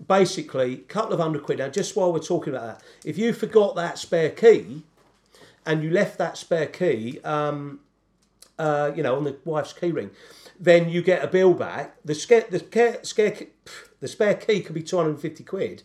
[0.07, 1.59] basically, a couple of hundred quid.
[1.59, 4.83] Now, just while we're talking about that, if you forgot that spare key
[5.65, 7.79] and you left that spare key, um,
[8.59, 10.11] uh, you know, on the wife's key ring,
[10.59, 11.95] then you get a bill back.
[12.05, 13.35] The scare, the scare, scare,
[13.99, 15.83] the spare key could be two hundred and fifty quid.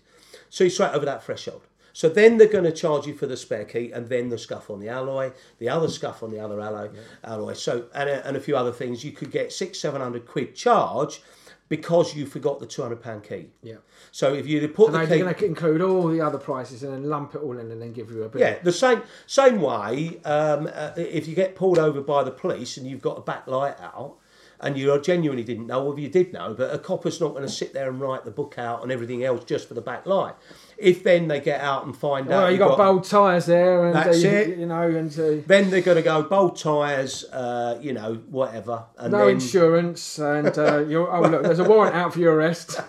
[0.50, 1.62] So you're straight over that threshold.
[1.92, 4.70] So then they're going to charge you for the spare key and then the scuff
[4.70, 6.90] on the alloy, the other scuff on the other alloy,
[7.24, 7.54] alloy.
[7.54, 9.02] So and a, and a few other things.
[9.02, 11.22] You could get six, seven hundred quid charge
[11.68, 13.48] because you forgot the two hundred pound key.
[13.62, 13.76] Yeah.
[14.12, 16.82] So if you put So the they're key, going to include all the other prices
[16.82, 18.40] and then lump it all in and then give you a bill.
[18.40, 20.20] yeah, the same same way.
[20.24, 23.46] Um, uh, if you get pulled over by the police and you've got a back
[23.46, 24.16] light out,
[24.60, 27.48] and you genuinely didn't know, or you did know, but a copper's not going to
[27.48, 30.34] sit there and write the book out and everything else just for the back light.
[30.76, 33.86] If then they get out and find Well, out you you've got, bold tyres there,
[33.86, 34.58] and That's uh, you, it.
[34.58, 38.84] you know, and uh, then they're going to go bolt tyres, uh, you know, whatever,
[38.96, 42.34] and no then insurance, and uh, you're oh look, there's a warrant out for your
[42.34, 42.80] arrest.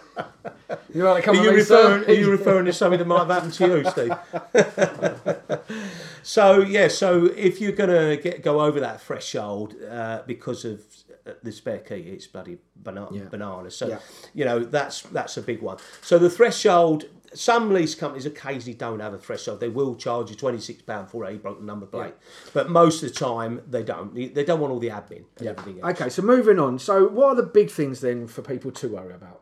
[0.94, 3.54] You like, come Are you, referring, are you referring to something that might have happened
[3.54, 5.60] to you, Steve?
[6.24, 10.99] so yeah, so if you're gonna get go over that threshold uh, because of uh,
[11.44, 13.24] the spare key, it's bloody bana- Yeah.
[13.30, 13.70] banana.
[13.72, 14.00] So Yeah.
[14.34, 15.78] you know that's that's a big one.
[16.02, 17.06] So the threshold.
[17.32, 19.60] Some lease companies occasionally don't have a threshold.
[19.60, 22.16] They will charge you twenty six pound for a broken number plate,
[22.56, 24.16] but most of the time they don't.
[24.16, 25.92] They don't want all the admin and everything else.
[26.02, 26.80] Okay, so moving on.
[26.80, 29.42] So, what are the big things then for people to worry about?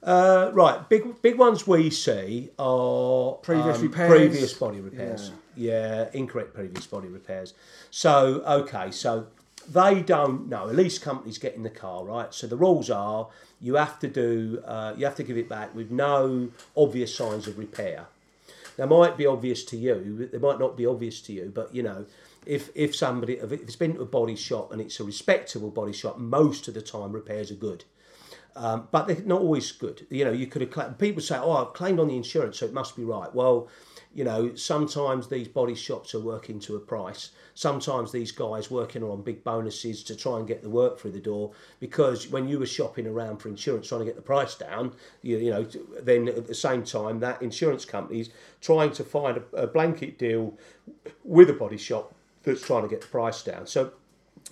[0.00, 4.08] Uh, right, big big ones we see are Previous um, repairs.
[4.10, 5.32] previous body repairs.
[5.56, 6.08] Yeah.
[6.12, 7.54] incorrect previous body repairs.
[7.90, 9.26] So okay, so
[9.70, 10.68] they don't know.
[10.68, 12.32] At least companies get in the car, right?
[12.32, 13.28] So the rules are
[13.60, 17.46] you have to do uh, you have to give it back with no obvious signs
[17.46, 18.06] of repair.
[18.76, 21.82] They might be obvious to you, they might not be obvious to you, but you
[21.82, 22.06] know,
[22.46, 25.92] if if somebody if it's been to a body shop and it's a respectable body
[25.92, 27.84] shop, most of the time repairs are good.
[28.56, 30.06] Um, but they're not always good.
[30.10, 32.72] You know, you could have people say, "Oh, I've claimed on the insurance, so it
[32.72, 33.68] must be right." Well,
[34.18, 37.30] you know, sometimes these body shops are working to a price.
[37.54, 41.20] Sometimes these guys working on big bonuses to try and get the work through the
[41.20, 41.52] door.
[41.78, 45.38] Because when you were shopping around for insurance, trying to get the price down, you,
[45.38, 45.62] you know,
[46.02, 50.58] then at the same time that insurance company's trying to find a, a blanket deal
[51.22, 53.68] with a body shop that's trying to get the price down.
[53.68, 53.92] So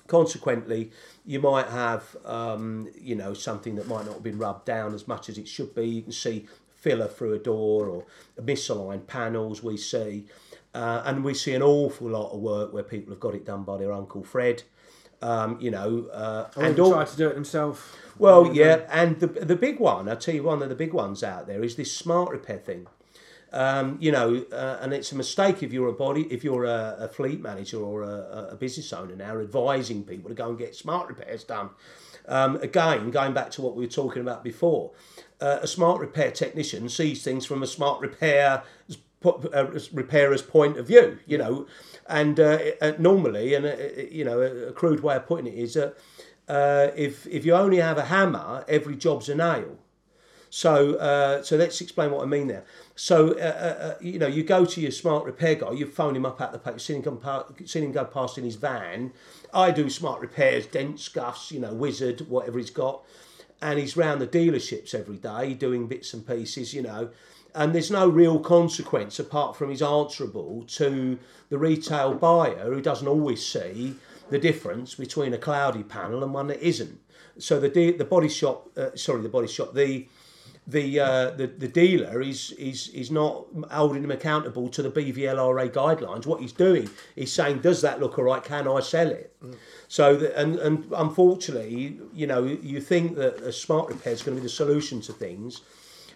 [0.06, 0.92] consequently,
[1.24, 5.08] you might have um, you know something that might not have been rubbed down as
[5.08, 5.88] much as it should be.
[5.88, 6.46] You can see
[6.86, 8.04] filler through a door or
[8.40, 9.60] misaligned panels.
[9.62, 10.26] We see,
[10.72, 13.64] uh, and we see an awful lot of work where people have got it done
[13.64, 14.62] by their uncle Fred.
[15.20, 17.80] Um, you know, uh, And all, try to do it themselves.
[18.18, 21.24] well, yeah, and the the big one, I'll tell you one of the big ones
[21.24, 22.86] out there is this smart repair thing.
[23.52, 26.96] Um, you know, uh, and it's a mistake if you're a body, if you're a,
[27.00, 30.74] a fleet manager or a, a business owner now, advising people to go and get
[30.76, 31.70] smart repairs done.
[32.28, 34.90] Um, again, going back to what we were talking about before,
[35.40, 38.62] uh, a smart repair technician sees things from a smart repair
[39.24, 41.18] uh, repairer's point of view.
[41.26, 41.66] You know,
[42.08, 43.76] and uh, uh, normally, and uh,
[44.10, 45.96] you know, a, crude way of putting it is that
[46.48, 49.78] uh, if if you only have a hammer, every job's a nail.
[50.48, 52.64] So, uh, so let's explain what I mean there.
[52.94, 56.24] So, uh, uh, you know, you go to your smart repair guy, you phone him
[56.24, 59.12] up at the place, seen him, come pa- seen him go past in his van.
[59.52, 63.04] I do smart repairs, dent scuffs, you know, wizard, whatever he's got,
[63.62, 67.10] and he's round the dealerships every day doing bits and pieces, you know.
[67.54, 73.08] And there's no real consequence apart from he's answerable to the retail buyer who doesn't
[73.08, 73.94] always see
[74.28, 77.00] the difference between a cloudy panel and one that isn't.
[77.38, 80.06] So the de- the body shop, uh, sorry, the body shop, the
[80.66, 85.70] the, uh, the the dealer is is is not holding him accountable to the BVLRA
[85.70, 86.26] guidelines.
[86.26, 88.42] What he's doing is saying, "Does that look alright?
[88.42, 89.36] Can I sell it?"
[89.86, 94.36] So the, and and unfortunately, you know, you think that a smart repair is going
[94.36, 95.60] to be the solution to things,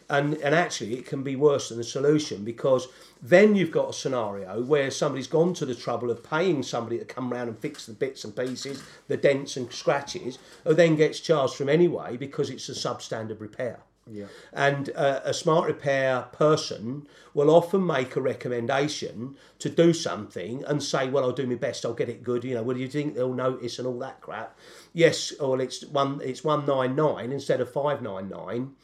[0.09, 2.89] and and actually it can be worse than the solution because
[3.23, 7.05] then you've got a scenario where somebody's gone to the trouble of paying somebody to
[7.05, 11.21] come round and fix the bits and pieces, the dents and scratches, who then gets
[11.21, 13.81] charged from anyway because it's a substandard repair.
[14.07, 14.27] Yeah.
[14.53, 20.83] And uh, a smart repair person will often make a recommendation to do something and
[20.83, 21.85] say, "Well, I'll do my best.
[21.85, 24.21] I'll get it good." You know, what do you think they'll notice and all that
[24.21, 24.59] crap?
[24.93, 28.75] Yes, or it's one it's one nine nine instead of five nine nine.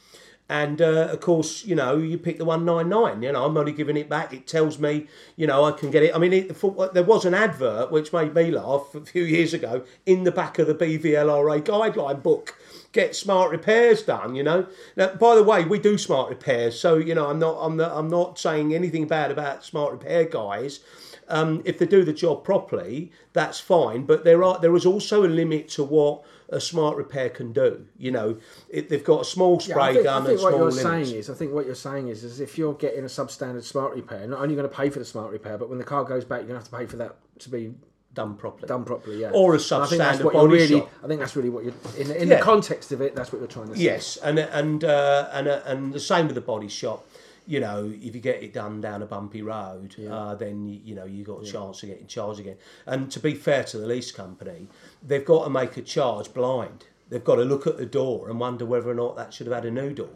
[0.48, 3.20] And uh, of course, you know, you pick the one nine nine.
[3.22, 4.32] You know, I'm only giving it back.
[4.32, 6.14] It tells me, you know, I can get it.
[6.14, 9.52] I mean, it, for, there was an advert which made me laugh a few years
[9.52, 12.56] ago in the back of the BVLRA guideline book.
[12.96, 14.34] Get smart repairs done.
[14.34, 14.66] You know.
[14.96, 17.92] Now, by the way, we do smart repairs, so you know, I'm not, I'm not,
[17.92, 20.80] I'm not saying anything bad about smart repair guys.
[21.28, 24.06] Um, if they do the job properly, that's fine.
[24.06, 27.84] But there are there is also a limit to what a smart repair can do.
[27.98, 28.38] You know,
[28.70, 30.60] it, they've got a small spray Yeah, I think, gun I and think what small
[30.60, 31.08] you're limits.
[31.08, 33.94] saying is, I think what you're saying is, is if you're getting a substandard smart
[33.94, 36.24] repair, not only going to pay for the smart repair, but when the car goes
[36.24, 37.74] back, you're going to have to pay for that to be
[38.16, 38.66] done properly.
[38.66, 39.20] done properly.
[39.20, 39.30] Yeah.
[39.32, 40.80] Or a And I think that's substandard body really.
[40.80, 40.90] shop.
[41.04, 42.36] I think that's really what you're in, in Yeah.
[42.38, 43.14] the context of it.
[43.14, 43.82] That's what you're trying to say.
[43.82, 47.06] Yes, and and uh, and uh, and the same with the body shop.
[47.48, 50.94] You know, if you get it done down a bumpy road, uh, then you, you
[50.96, 52.56] know you got a chance of getting charged again.
[52.86, 54.66] And to be fair to the lease company,
[55.00, 56.86] they've got to make a charge blind.
[57.08, 59.54] They've got to look at the door and wonder whether or not that should have
[59.54, 60.08] had a new door.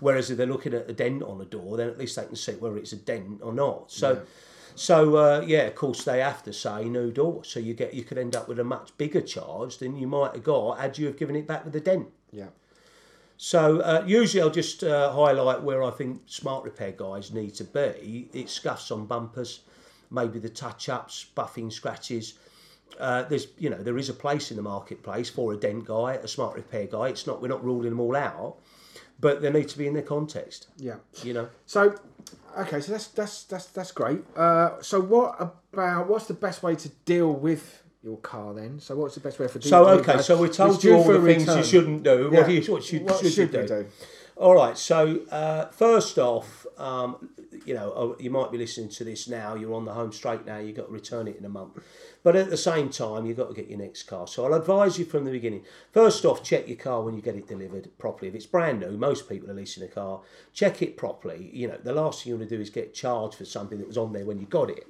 [0.00, 2.36] Whereas if they're looking at a dent on a door, then at least they can
[2.36, 3.90] see whether it's a dent or not.
[3.90, 4.22] So,
[4.74, 7.44] so uh, yeah, of course they have to say new door.
[7.44, 10.32] So you get you could end up with a much bigger charge than you might
[10.32, 12.08] have got had you have given it back with a dent.
[12.30, 12.48] Yeah.
[13.36, 17.64] So uh, usually I'll just uh, highlight where I think smart repair guys need to
[17.64, 18.28] be.
[18.32, 19.60] It's scuffs on bumpers,
[20.10, 22.34] maybe the touch-ups, buffing scratches.
[22.98, 26.14] Uh, there's, you know, there is a place in the marketplace for a dent guy,
[26.14, 27.08] a smart repair guy.
[27.08, 28.58] It's not, we're not ruling them all out,
[29.18, 30.68] but they need to be in their context.
[30.76, 30.96] Yeah.
[31.24, 31.48] You know.
[31.66, 31.96] So,
[32.58, 34.22] okay, so that's that's that's that's great.
[34.36, 35.40] Uh, so what
[35.72, 38.80] about what's the best way to deal with your car then?
[38.80, 41.04] So what's the best way for So dealing okay, with so we told you all
[41.04, 42.30] the things you shouldn't do.
[42.32, 42.40] Yeah.
[42.40, 43.68] What, you, what should, What should, should you do?
[43.68, 43.86] do?
[44.36, 44.76] All right.
[44.76, 47.30] So uh, first off, um,
[47.64, 49.54] you know, oh, you might be listening to this now.
[49.54, 50.58] You're on the home straight now.
[50.58, 51.78] You've got to return it in a month.
[52.24, 54.26] But at the same time, you've got to get your next car.
[54.26, 55.62] So I'll advise you from the beginning.
[55.92, 58.28] First off, check your car when you get it delivered properly.
[58.28, 60.22] If it's brand new, most people are leasing a car.
[60.54, 61.50] Check it properly.
[61.52, 63.86] You know, the last thing you want to do is get charged for something that
[63.86, 64.88] was on there when you got it.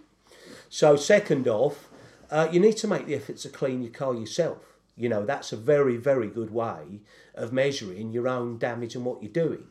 [0.68, 1.88] So second off,
[2.30, 4.78] uh, you need to make the effort to clean your car yourself.
[4.96, 7.00] You know, that's a very, very good way
[7.34, 9.64] of measuring your own damage and what you're doing.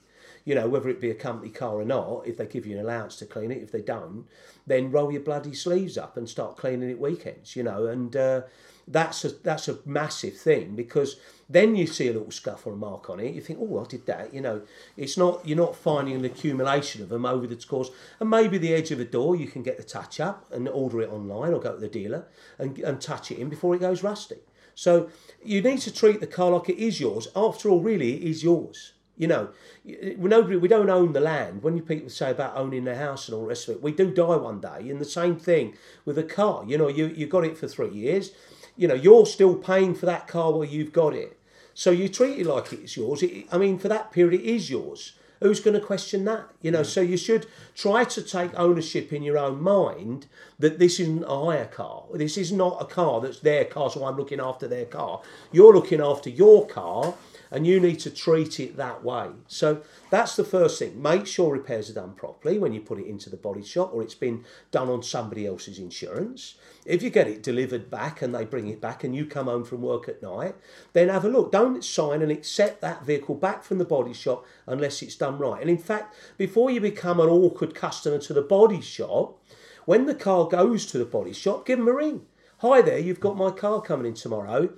[0.46, 2.84] You know, whether it be a company car or not, if they give you an
[2.84, 4.26] allowance to clean it, if they don't,
[4.68, 8.42] then roll your bloody sleeves up and start cleaning it weekends, you know, and uh,
[8.88, 11.16] that's a that's a massive thing because
[11.50, 13.88] then you see a little scuff or a mark on it, you think, oh, I
[13.88, 14.62] did that, you know.
[14.98, 17.90] It's not you're not finding an accumulation of them over the course,
[18.20, 21.02] and maybe the edge of a door you can get the touch up and order
[21.02, 22.28] it online or go to the dealer
[22.58, 24.40] and and touch it in before it goes rusty.
[24.76, 25.10] So
[25.44, 27.28] you need to treat the car like it is yours.
[27.36, 28.93] After all, really, it is yours.
[29.16, 29.50] You know,
[29.86, 31.62] nobody we don't own the land.
[31.62, 33.92] When you people say about owning the house and all the rest of it, we
[33.92, 34.90] do die one day.
[34.90, 36.64] And the same thing with a car.
[36.68, 38.32] You know, you you got it for three years.
[38.76, 41.38] You know, you're still paying for that car while you've got it.
[41.76, 43.22] So you treat it like it's yours.
[43.22, 45.14] It, I mean, for that period, it is yours.
[45.42, 46.48] Who's going to question that?
[46.62, 51.02] You know, so you should try to take ownership in your own mind that this
[51.02, 52.06] isn't a hire car.
[52.14, 55.22] This is not a car that's their car, so I'm looking after their car.
[55.52, 57.16] You're looking after your car
[57.54, 59.30] and you need to treat it that way.
[59.48, 61.00] So that's the first thing.
[61.00, 64.02] Make sure repairs are done properly when you put it into the body shop or
[64.02, 66.56] it's been done on somebody else's insurance.
[66.84, 69.66] If you get it delivered back and they bring it back and you come home
[69.66, 70.56] from work at night,
[70.94, 71.52] then have a look.
[71.52, 75.62] Don't sign and accept that vehicle back from the body shop unless it's done right.
[75.62, 79.40] And in fact, before you become an awkward customer to the body shop,
[79.86, 82.26] when the car goes to the body shop, give them a ring.
[82.60, 84.70] Hi there, you've got my car coming in tomorrow.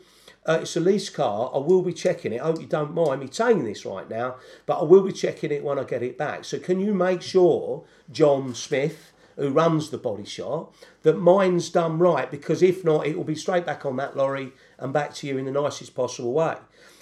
[0.47, 1.51] Uh, it's a lease car.
[1.53, 2.41] I will be checking it.
[2.41, 4.35] I hope you don't mind me saying this right now,
[4.65, 6.45] but I will be checking it when I get it back.
[6.45, 11.97] So can you make sure, John Smith, who runs the body shop, that mine's done
[11.97, 12.29] right?
[12.29, 15.37] Because if not, it will be straight back on that lorry and back to you
[15.37, 16.55] in the nicest possible way.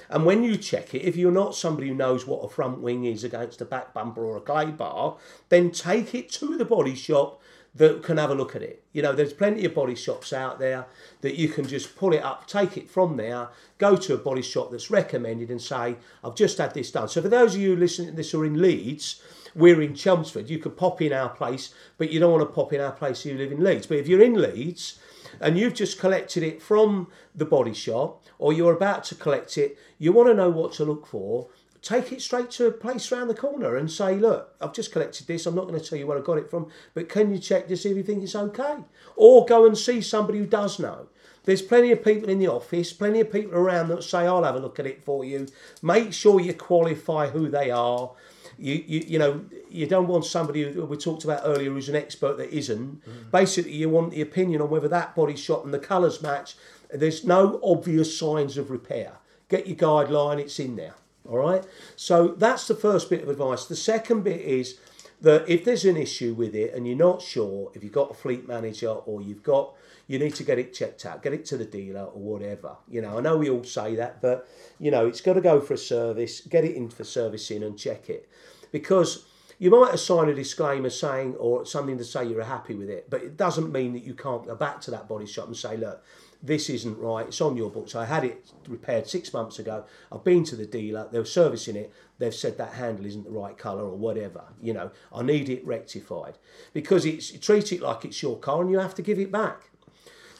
[0.10, 3.06] And when you check it, if you're not somebody who knows what a front wing
[3.06, 5.18] is against a back bumper or a clay bar,
[5.50, 7.41] then take it to the body shop
[7.76, 8.84] that can have a look at it.
[8.93, 10.86] You know, there's plenty of body shops out there
[11.21, 13.49] that you can just pull it up, take it from there,
[13.80, 17.09] go to a body shop that's recommended and say, I've just had this done.
[17.09, 19.21] So for those of you listening to this who are in Leeds,
[19.55, 22.74] we're in Chelmsford, you could pop in our place, but you don't want to pop
[22.74, 23.88] in our place if you live in Leeds.
[23.88, 24.99] But if you're in Leeds
[25.39, 29.78] and you've just collected it from the body shop or you're about to collect it,
[29.97, 31.49] you want to know what to look for,
[31.84, 35.28] take it straight to a place around the corner and say, look, I've just collected
[35.28, 35.46] this.
[35.46, 37.68] I'm not going to tell you where I got it from, but can you check
[37.68, 38.78] to see if you think it's okay?
[39.18, 41.08] Or go and see somebody who does know.
[41.44, 44.56] There's plenty of people in the office, plenty of people around that say, I'll have
[44.56, 45.48] a look at it for you.
[45.82, 48.12] Make sure you qualify who they are.
[48.58, 51.98] You, you, you know, you don't want somebody who we talked about earlier who's an
[51.98, 53.04] expert that isn't.
[53.06, 53.32] Mm.
[53.32, 56.56] Basically, you want the opinion on whether that body shop and the colours match.
[56.94, 59.14] There's no obvious signs of repair.
[59.50, 60.94] Get your guideline, it's in there.
[61.30, 61.65] All right.
[61.95, 63.65] So that's the first bit of advice.
[63.65, 64.80] The second bit is
[65.21, 68.13] that if there's an issue with it and you're not sure, if you've got a
[68.13, 69.74] fleet manager or you've got,
[70.05, 72.76] you need to get it checked out, get it to the dealer or whatever.
[72.89, 74.47] You know, I know we all say that, but
[74.80, 77.80] you know, it's got to go for a service, get it in for servicing and
[77.80, 78.28] check it,
[78.74, 79.26] because
[79.59, 83.09] you might have signed a disclaimer saying or something to say you're happy with it,
[83.09, 85.78] but it doesn't mean that you can't go back to that body shop and say,
[85.78, 86.03] look,
[86.44, 87.28] this isn't right.
[87.28, 87.96] It's on your books.
[87.96, 89.86] I had it repaired six months ago.
[90.12, 91.08] I've been to the dealer.
[91.10, 91.94] They were servicing it.
[92.20, 94.44] They've said that handle isn't the right colour or whatever.
[94.62, 96.38] You know, I need it rectified
[96.74, 99.70] because it's treat it like it's your car and you have to give it back.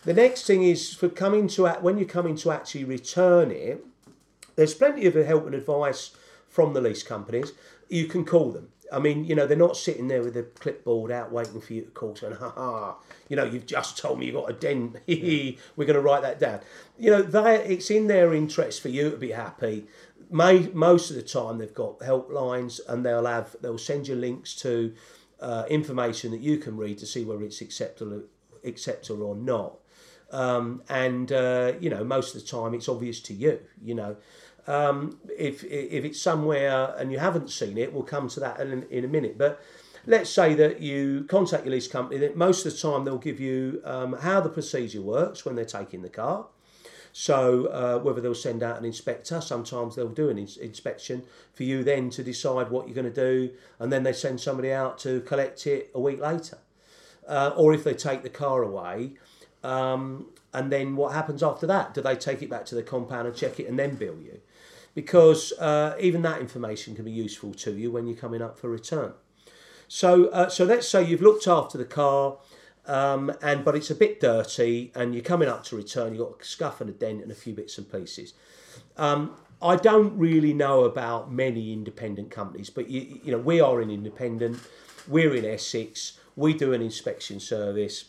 [0.04, 3.86] The next thing is for coming to when you're coming to actually return it.
[4.58, 6.12] There's plenty of help and advice
[6.50, 7.54] from the lease companies.
[7.88, 8.73] You can call them.
[8.94, 11.82] I mean, you know, they're not sitting there with a clipboard out waiting for you
[11.82, 12.96] to call saying, ha ha,
[13.28, 14.98] you know, you've just told me you've got a dent.
[15.08, 16.60] We're going to write that down.
[17.00, 19.88] You know, they, it's in their interest for you to be happy.
[20.30, 24.56] May, most of the time, they've got helplines and they'll have they'll send you links
[24.58, 24.94] to
[25.40, 28.24] uh, information that you can read to see whether it's acceptable,
[28.64, 29.76] acceptable or not.
[30.32, 33.60] Um, and uh, you know, most of the time, it's obvious to you.
[33.84, 34.18] You know,
[34.68, 38.84] um, if if it's somewhere and you haven't seen it, we'll come to that in,
[38.90, 39.38] in a minute.
[39.38, 39.62] But
[40.06, 42.20] let's say that you contact your lease company.
[42.20, 45.66] That most of the time they'll give you um, how the procedure works when they're
[45.66, 46.48] taking the car.
[47.16, 51.62] So uh, whether they'll send out an inspector, sometimes they'll do an ins- inspection for
[51.62, 54.98] you then to decide what you're going to do, and then they send somebody out
[55.00, 56.58] to collect it a week later.
[57.28, 59.14] Uh, or if they take the car away,
[59.64, 61.94] um, and then what happens after that?
[61.94, 64.42] Do they take it back to the compound and check it and then bill you?
[64.96, 68.70] Because uh, even that information can be useful to you when you're coming up for
[68.70, 69.14] return.
[69.88, 72.38] So, uh, so let's say you've looked after the car,
[72.86, 76.14] um, and but it's a bit dirty, and you're coming up to return.
[76.14, 78.34] You've got a scuff and a dent and a few bits and pieces.
[78.98, 83.82] Um, I don't really know about many independent companies, but you, you know we are
[83.82, 84.60] an independent.
[85.08, 86.20] We're in Essex.
[86.36, 88.06] We do an inspection service.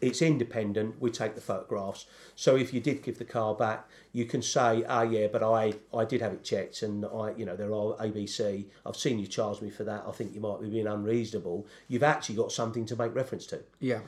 [0.00, 0.98] It's independent.
[0.98, 2.06] We take the photographs.
[2.34, 5.74] So if you did give the car back, you can say, "Ah, yeah, but I
[5.92, 8.66] I did have it checked, and I you know there are ABC.
[8.86, 10.04] I've seen you charge me for that.
[10.06, 11.66] I think you might be being unreasonable.
[11.86, 14.00] You've actually got something to make reference to." Yeah.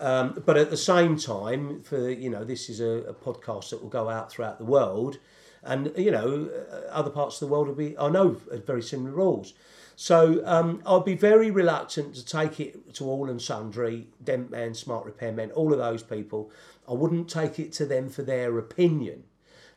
[0.00, 3.82] Um, but at the same time, for you know, this is a, a podcast that
[3.82, 5.16] will go out throughout the world,
[5.62, 6.50] and you know,
[6.90, 9.54] other parts of the world will be I know very similar rules.
[9.96, 14.74] So um, I'd be very reluctant to take it to all and sundry, dent men,
[14.74, 16.50] smart repairmen, all of those people.
[16.88, 19.24] I wouldn't take it to them for their opinion.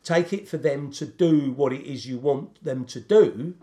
[0.04, 3.56] Take it for them to do what it is you want them to do,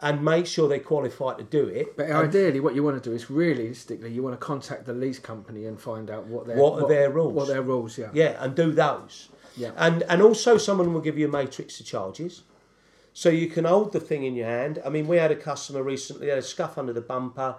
[0.00, 1.96] and make sure they're qualified to do it.
[1.96, 5.18] But ideally, what you want to do is realistically, you want to contact the lease
[5.18, 7.32] company and find out what their What are their rules?
[7.32, 8.10] What their rules, yeah.
[8.12, 9.30] Yeah, and do those.
[9.56, 9.72] Yeah.
[9.76, 12.42] And and also someone will give you a matrix of charges.
[13.12, 14.80] So you can hold the thing in your hand.
[14.84, 17.56] I mean, we had a customer recently had a scuff under the bumper,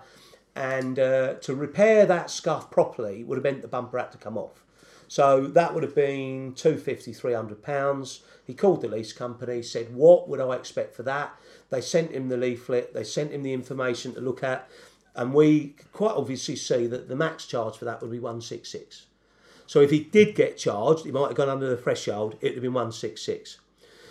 [0.55, 4.37] and uh, to repair that scuff properly would have meant the bumper had to come
[4.37, 4.63] off.
[5.07, 8.21] So that would have been 250, 300 pounds.
[8.45, 11.35] He called the lease company, said, "What would I expect for that?"
[11.71, 12.93] They sent him the leaflet.
[12.93, 14.69] They sent him the information to look at,
[15.15, 19.07] and we quite obviously see that the max charge for that would be 166.
[19.65, 22.35] So if he did get charged, he might have gone under the threshold.
[22.41, 23.59] It would have been 166.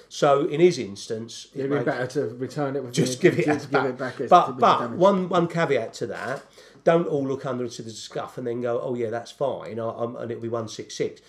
[0.09, 3.31] So in his instance, it It'd be makes- better to return it with just the,
[3.31, 4.15] give it, to give it back.
[4.29, 4.57] But
[4.97, 6.43] one one caveat to that:
[6.85, 9.89] don't all look under into the scuff and then go, oh yeah, that's fine, I,
[9.91, 11.21] I'm, and it'll be one six six.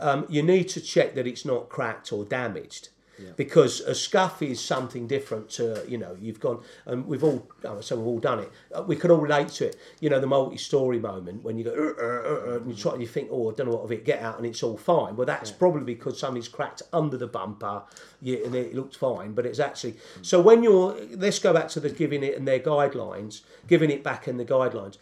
[0.00, 2.90] Um, you need to check that it's not cracked or damaged.
[3.36, 7.80] Because a scuff is something different to you know you've gone and we've all oh,
[7.80, 8.50] so we've all done it.
[8.74, 9.76] Uh, We can all relate to it.
[10.00, 12.92] You know the multi-story moment when you go "Uh, uh, uh, uh," and you try
[12.92, 14.76] and you think oh I don't know what of it get out and it's all
[14.76, 15.16] fine.
[15.16, 17.82] Well that's probably because something's cracked under the bumper
[18.20, 21.80] yeah, and it looked fine, but it's actually so when you're let's go back to
[21.80, 24.98] the giving it and their guidelines, giving it back in the guidelines.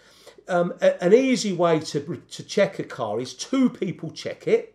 [0.48, 4.74] Um, a- an easy way to to check a car is two people check it.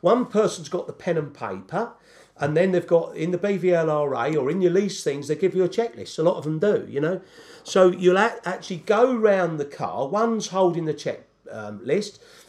[0.00, 1.92] One person's got the pen and paper,
[2.40, 5.64] and then they've got in the BVLRA or in your lease things, they give you
[5.64, 6.18] a checklist.
[6.18, 7.20] A lot of them do, you know.
[7.64, 10.08] So you'll actually go round the car.
[10.08, 11.80] One's holding the check um,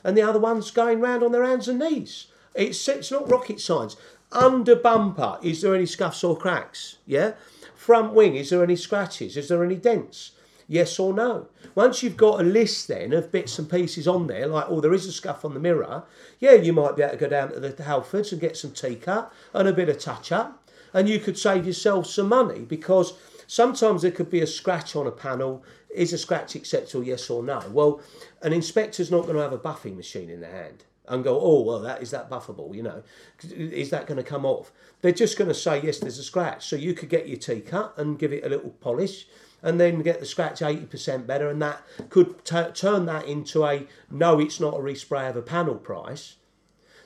[0.04, 2.28] and the other one's going round on their hands and knees.
[2.56, 3.96] It's it's not rocket science.
[4.32, 6.98] Under bumper, is there any scuffs or cracks?
[7.06, 7.34] Yeah.
[7.76, 9.38] Front wing, is there any scratches?
[9.38, 10.32] Is there any dents?
[10.72, 11.48] Yes or no?
[11.74, 14.94] Once you've got a list then of bits and pieces on there, like, oh, there
[14.94, 16.04] is a scuff on the mirror,
[16.38, 19.00] yeah, you might be able to go down to the Halfords and get some tea
[19.08, 23.14] and a bit of touch up, and you could save yourself some money because
[23.48, 25.64] sometimes there could be a scratch on a panel.
[25.90, 27.64] Is a scratch acceptable, yes or no?
[27.72, 28.00] Well,
[28.44, 31.62] an inspector's not going to have a buffing machine in their hand and go, oh,
[31.62, 33.02] well, that is that buffable, you know,
[33.52, 34.72] is that going to come off?
[35.02, 36.68] They're just going to say, yes, there's a scratch.
[36.68, 37.64] So you could get your tea
[37.98, 39.26] and give it a little polish
[39.62, 43.86] and then get the scratch 80% better, and that could t- turn that into a
[44.10, 46.36] no, it's not a respray of a panel price,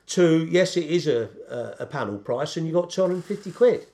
[0.08, 3.88] to yes, it is a, a, a panel price, and you got 250 quid.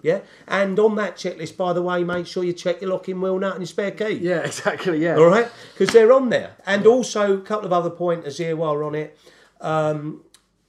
[0.00, 3.36] Yeah, and on that checklist, by the way, make sure you check your locking wheel
[3.36, 4.14] nut and your spare key.
[4.14, 5.02] yeah, exactly.
[5.02, 5.16] Yeah.
[5.16, 6.52] All right, because they're on there.
[6.64, 9.18] And also a couple of other pointers here while we're on it.
[9.60, 10.22] Um,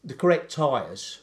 [0.04, 1.20] the correct tyres.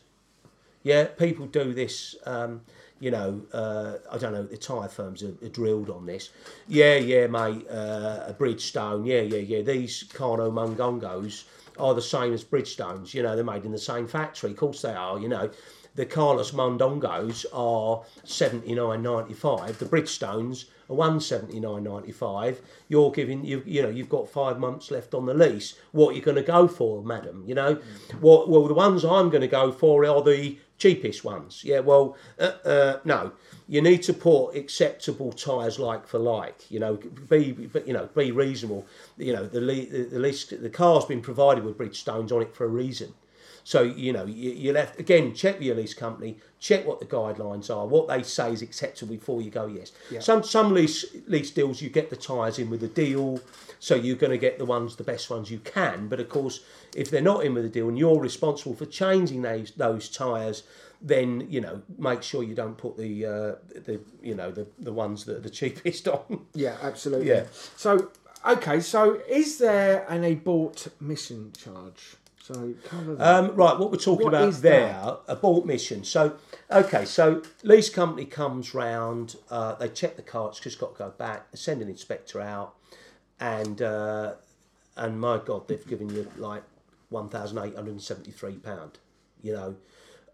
[0.84, 2.14] Yeah, people do this.
[2.24, 2.60] Um,
[2.98, 4.44] you know, uh, I don't know.
[4.44, 6.30] The tyre firms are, are drilled on this.
[6.66, 7.66] Yeah, yeah, mate.
[7.68, 9.06] Uh, a Bridgestone.
[9.06, 9.62] Yeah, yeah, yeah.
[9.62, 11.44] These Carno Mungongos
[11.78, 13.12] are the same as Bridgestones.
[13.12, 14.52] You know, they're made in the same factory.
[14.52, 15.18] Of course they are.
[15.18, 15.50] You know,
[15.96, 19.78] the Carlos Mondongos are seventy nine ninety five.
[19.78, 22.60] The Bridgestones are one seventy nine ninety five.
[22.88, 25.74] You're giving you you know you've got five months left on the lease.
[25.92, 27.44] What are you going to go for, madam?
[27.46, 27.80] You know,
[28.20, 31.62] what well the ones I'm going to go for are the cheapest ones.
[31.64, 33.32] Yeah, well, uh, uh, no.
[33.68, 36.70] You need to put acceptable tyres like for like.
[36.70, 36.96] You know,
[37.28, 38.86] be you know be reasonable.
[39.16, 42.64] You know, the the, the lease the car's been provided with Bridgestones on it for
[42.64, 43.14] a reason.
[43.66, 45.34] So you know you, you left again.
[45.34, 46.36] Check with your lease company.
[46.60, 47.84] Check what the guidelines are.
[47.84, 49.66] What they say is acceptable before you go.
[49.66, 49.90] Yes.
[50.24, 53.40] Some some lease lease deals you get the tyres in with a deal,
[53.80, 56.06] so you're going to get the ones the best ones you can.
[56.06, 56.60] But of course,
[56.94, 60.62] if they're not in with a deal and you're responsible for changing those those tyres,
[61.02, 64.92] then you know make sure you don't put the uh, the you know the the
[64.92, 66.46] ones that are the cheapest on.
[66.54, 67.30] Yeah, absolutely.
[67.30, 67.46] Yeah.
[67.74, 68.12] So,
[68.46, 72.14] okay, so is there an abort mission charge?
[72.46, 72.74] So.
[73.18, 76.04] Um, right, what we're talking What about there, abort mission.
[76.04, 76.36] So,
[76.70, 80.98] okay, so lease company comes round, uh, they check the car, it's just got to
[80.98, 82.76] go back, they send an inspector out,
[83.40, 84.34] and uh,
[84.96, 86.62] and my God, they've given you like
[87.08, 89.00] one thousand eight hundred and seventy three pound,
[89.42, 89.74] you know,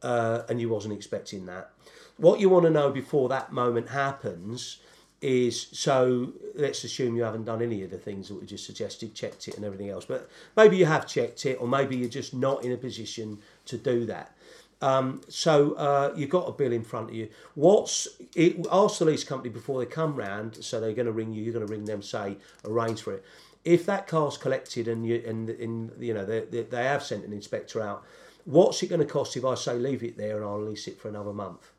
[0.02, 1.70] uh, and you wasn't expecting that.
[2.18, 4.80] What you want to know before that moment happens
[5.22, 9.14] is so let's assume you haven't done any of the things that we just suggested,
[9.14, 10.04] checked it and everything else.
[10.04, 13.78] But maybe you have checked it, or maybe you're just not in a position to
[13.78, 14.36] do that.
[14.82, 17.28] Um, so uh, you've got a bill in front of you.
[17.54, 18.66] What's it?
[18.70, 20.62] Ask the lease company before they come round.
[20.62, 21.42] So they're going to ring you.
[21.42, 22.02] You're going to ring them.
[22.02, 23.24] Say arrange for it.
[23.64, 27.24] If that car's collected and you and in you know they, they, they have sent
[27.24, 28.04] an inspector out,
[28.44, 31.00] what's it going to cost if I say leave it there and I'll lease it
[31.00, 31.70] for another month?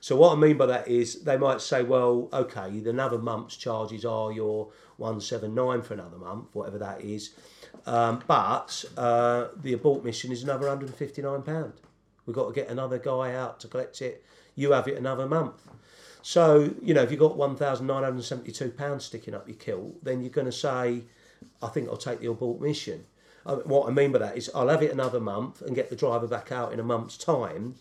[0.00, 3.56] So what I mean by that is they might say, well, okay, the another month's
[3.56, 7.30] charges are your one seven nine for another month, whatever that is,
[7.86, 11.74] um, but uh, the abort mission is another hundred and fifty nine pound.
[12.24, 14.24] We've got to get another guy out to collect it.
[14.54, 15.68] You have it another month.
[16.22, 19.34] So you know if you've got one thousand nine hundred and seventy two pounds sticking
[19.34, 21.02] up your kilt, then you're going to say,
[21.62, 23.04] I think I'll take the abort mission.
[23.44, 25.96] Uh, What I mean by that is I'll have it another month and get the
[25.96, 27.76] driver back out in a month's time,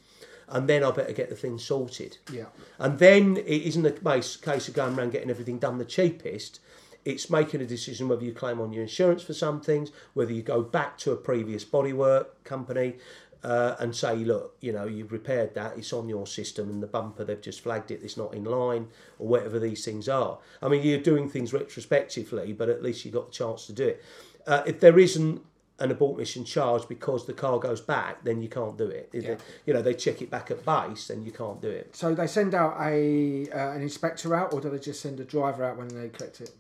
[0.50, 2.18] and then I better get the thing sorted.
[2.32, 2.46] Yeah.
[2.80, 6.60] And then it isn't a case, of going around getting everything done the cheapest.
[7.04, 10.41] It's making a decision whether you claim on your insurance for some things, whether you
[10.41, 12.96] go back to a previous bodywork company
[13.43, 16.88] uh, and say, look, you know, you've repaired that, it's on your system, and the
[16.88, 18.88] bumper, they've just flagged it, it's not in line,
[19.20, 20.39] or whatever these things are.
[20.64, 23.89] I mean, you're doing things retrospectively, but at least you got the chance to do
[23.89, 24.04] it.
[24.48, 25.43] Uh, if there isn't
[25.80, 29.09] an abort mission charge because the car goes back, then you can't do it.
[29.13, 29.36] Yeah.
[29.65, 31.95] you know, they check it back at base, then you can't do it.
[31.95, 35.26] So they send out a uh, an inspector out, or do they just send a
[35.26, 36.51] driver out when they collect it?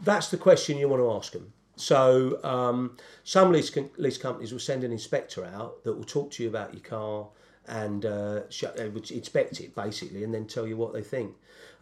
[0.00, 1.52] That's the question you want to ask them.
[1.76, 6.30] So um, some lease, com- lease companies will send an inspector out that will talk
[6.32, 7.28] to you about your car
[7.66, 11.34] and uh, sh- uh, inspect it basically, and then tell you what they think.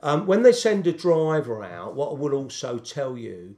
[0.03, 3.57] Um, when they send a driver out, what I will also tell you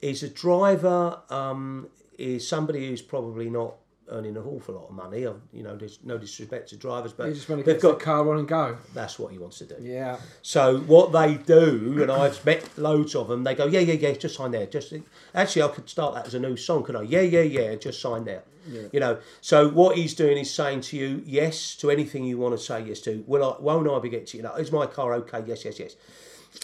[0.00, 1.88] is a driver um,
[2.18, 3.74] is somebody who's probably not
[4.10, 5.20] earning an awful lot of money.
[5.20, 7.92] You know, there's no disrespect to drivers, but They just want to they've get the
[7.92, 8.76] got car on and go.
[8.92, 9.76] that's what he wants to do.
[9.80, 10.18] Yeah.
[10.42, 14.12] So what they do, and I've met loads of them, they go, yeah, yeah, yeah,
[14.12, 14.66] just sign there.
[14.66, 14.92] Just
[15.34, 17.02] actually, I could start that as a new song, could I?
[17.02, 18.42] Yeah, yeah, yeah, just sign there.
[18.68, 18.82] Yeah.
[18.92, 19.18] You know.
[19.40, 22.84] So what he's doing is saying to you yes to anything you want to say
[22.84, 23.24] yes to.
[23.26, 23.60] Will I?
[23.60, 24.54] Won't I be getting to you know?
[24.54, 25.42] Is my car okay?
[25.46, 25.96] Yes, yes, yes.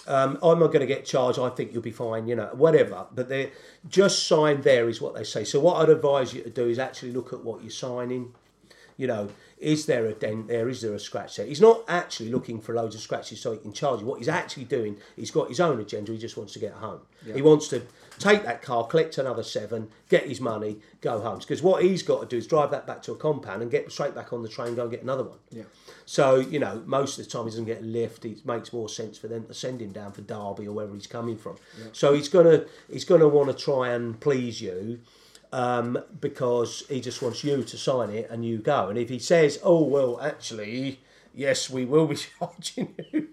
[0.07, 1.39] Um, I'm not going to get charged.
[1.39, 2.29] I think you'll be fine.
[2.29, 3.07] You know, whatever.
[3.15, 3.53] But they
[3.89, 5.45] just sign there is what they say.
[5.45, 8.35] So what I'd advise you to do is actually look at what you're signing
[8.99, 10.69] you know, is there a dent there?
[10.69, 11.47] Is there a scratch there?
[11.47, 14.07] He's not actually looking for loads of scratches so he can charge you.
[14.07, 16.13] What he's actually doing, he's got his own agenda.
[16.13, 17.01] He just wants to get home.
[17.33, 17.83] He wants to
[18.19, 21.39] take that car, collect another seven, get his money, go home.
[21.39, 23.91] Because what he's got to do is drive that back to a compound and get
[23.91, 25.39] straight back on the train, go and get another one.
[25.51, 25.63] Yeah.
[26.09, 28.25] So, you know, most of the time he doesn't get a lift.
[28.25, 31.07] It makes more sense for them to send him down for Derby or wherever he's
[31.07, 31.57] coming from.
[31.93, 35.01] So he's gonna he's gonna want to try and please you
[35.53, 38.89] um, because he just wants you to sign it and you go.
[38.89, 41.01] And if he says, "Oh well, actually,
[41.35, 43.29] yes, we will be charging you,"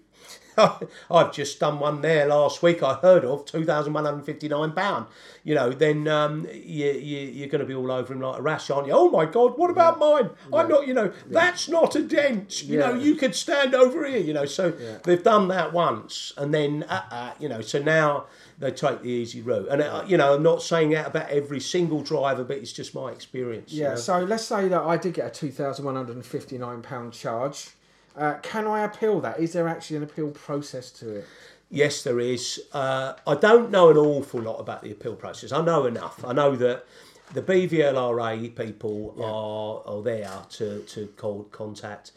[1.10, 2.82] I've just done one there last week.
[2.82, 5.06] I heard of two thousand one hundred fifty nine pound.
[5.44, 8.42] You know, then um, you, you you're going to be all over him like a
[8.42, 8.92] rash, aren't you?
[8.94, 10.30] Oh my God, what about mine?
[10.52, 10.86] I'm not.
[10.86, 12.62] You know, that's not a dent.
[12.64, 14.18] You know, you could stand over here.
[14.18, 14.72] You know, so
[15.04, 18.24] they've done that once, and then uh, uh, you know, so now
[18.58, 19.68] they take the easy route.
[19.68, 22.94] And uh, you know, I'm not saying that about every single driver, but it's just
[22.94, 23.72] my experience.
[23.72, 23.90] you Yeah.
[23.90, 23.96] know.
[23.96, 26.82] So let's say that I did get a two thousand one hundred and fifty nine
[26.82, 27.70] pound charge.
[28.16, 29.38] Uh, can I appeal that?
[29.38, 31.26] Is there actually an appeal process to it?
[31.68, 32.60] Yes, there is.
[32.72, 35.52] Uh, I don't know an awful lot about the appeal process.
[35.52, 36.24] I know enough.
[36.24, 36.86] I know that
[37.34, 42.12] the BVLRA people are, are there to, to call, contact.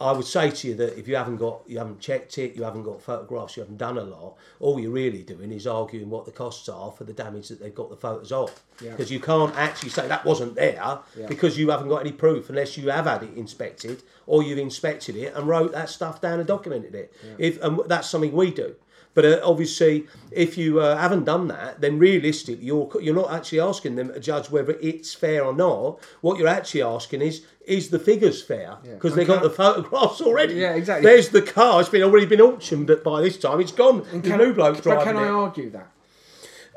[0.00, 2.62] I would say to you that if you haven't got, you haven't checked it, you
[2.62, 4.36] haven't got photographs, you haven't done a lot.
[4.58, 7.74] All you're really doing is arguing what the costs are for the damage that they've
[7.74, 8.62] got the photos of.
[8.82, 8.92] Yeah.
[8.92, 11.26] Because you can't actually say that wasn't there Yeah.
[11.26, 15.16] because you haven't got any proof unless you have had it inspected or you've inspected
[15.16, 17.12] it and wrote that stuff down and documented it.
[17.36, 18.76] If and that's something we do.
[19.12, 23.60] But uh, obviously, if you uh, haven't done that, then realistically, you're you're not actually
[23.60, 25.98] asking them to judge whether it's fair or not.
[26.20, 28.76] What you're actually asking is, is the figures fair?
[28.84, 30.54] Because they've got the photographs already.
[30.54, 31.10] Yeah, exactly.
[31.10, 31.80] There's the car.
[31.80, 34.06] It's been already been auctioned, but by this time it's gone.
[34.12, 35.30] And The new bloke but driving can I it.
[35.30, 35.90] argue that?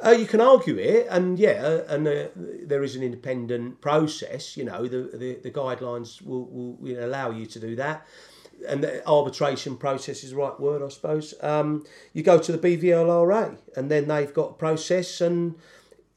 [0.03, 4.57] Uh, you can argue it, and yeah, and uh, there is an independent process.
[4.57, 8.05] You know, the the, the guidelines will, will you know, allow you to do that,
[8.67, 11.33] and the arbitration process is the right word, I suppose.
[11.41, 15.55] Um, you go to the BVLRA, and then they've got a process, and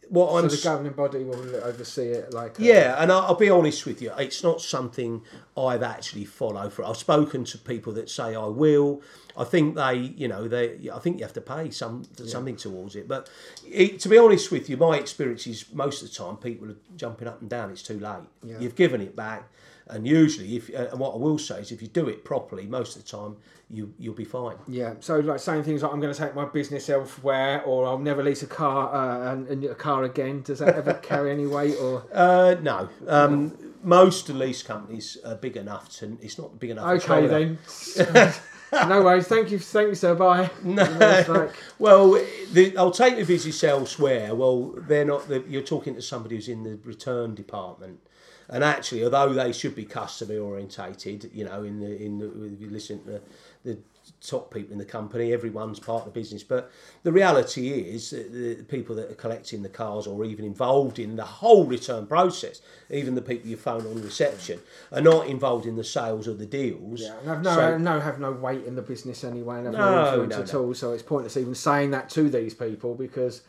[0.09, 3.35] what So I'm the governing body will oversee it, like uh, yeah, and I'll, I'll
[3.35, 5.23] be honest with you, it's not something
[5.57, 6.85] I've actually followed for.
[6.85, 9.03] I've spoken to people that say I will.
[9.37, 10.91] I think they, you know, they.
[10.93, 13.09] I think you have to pay some something towards it.
[13.09, 13.29] But
[13.67, 16.77] it, to be honest with you, my experience is most of the time people are
[16.97, 17.71] jumping up and down.
[17.71, 18.25] It's too late.
[18.61, 19.49] You've given it back,
[19.89, 22.67] and usually, if uh, and what I will say is, if you do it properly,
[22.67, 23.37] most of the time
[23.71, 24.57] you you'll be fine.
[24.67, 27.99] Yeah, so like saying things like I'm going to take my business elsewhere, or I'll
[27.99, 30.43] never lease a car uh, and, and a car again.
[30.43, 31.77] Does that ever carry any weight?
[31.81, 36.19] Or Uh, no, um, most lease companies are big enough to.
[36.21, 37.05] It's not big enough.
[37.05, 37.59] okay then.
[38.73, 39.27] no worries.
[39.29, 39.59] Thank you.
[39.59, 40.15] Thank you, sir.
[40.15, 40.51] Bye.
[40.63, 40.83] No.
[41.29, 42.13] like, Well,
[42.53, 44.35] the alternatives elsewhere.
[44.35, 45.29] Well, they're not.
[45.29, 48.01] The, you're talking to somebody who's in the return department,
[48.49, 52.61] and actually, although they should be customer orientated, you know, in the in the, if
[52.61, 53.21] you listen to the,
[53.65, 53.79] the
[54.21, 56.45] top people in the company, everyone's part of the business.
[56.45, 56.71] But
[57.03, 61.17] the reality is, that the people that are collecting the cars or even involved in
[61.17, 64.61] the whole return process, even the people you phone on reception,
[64.93, 67.01] are not involved in the sales or the deals.
[67.03, 69.75] yeah, and have no, So- no, have no weight in the business anyway, and have
[69.75, 70.75] no, No, influence no, at all.
[70.75, 73.43] So it's pointless even saying that to these people because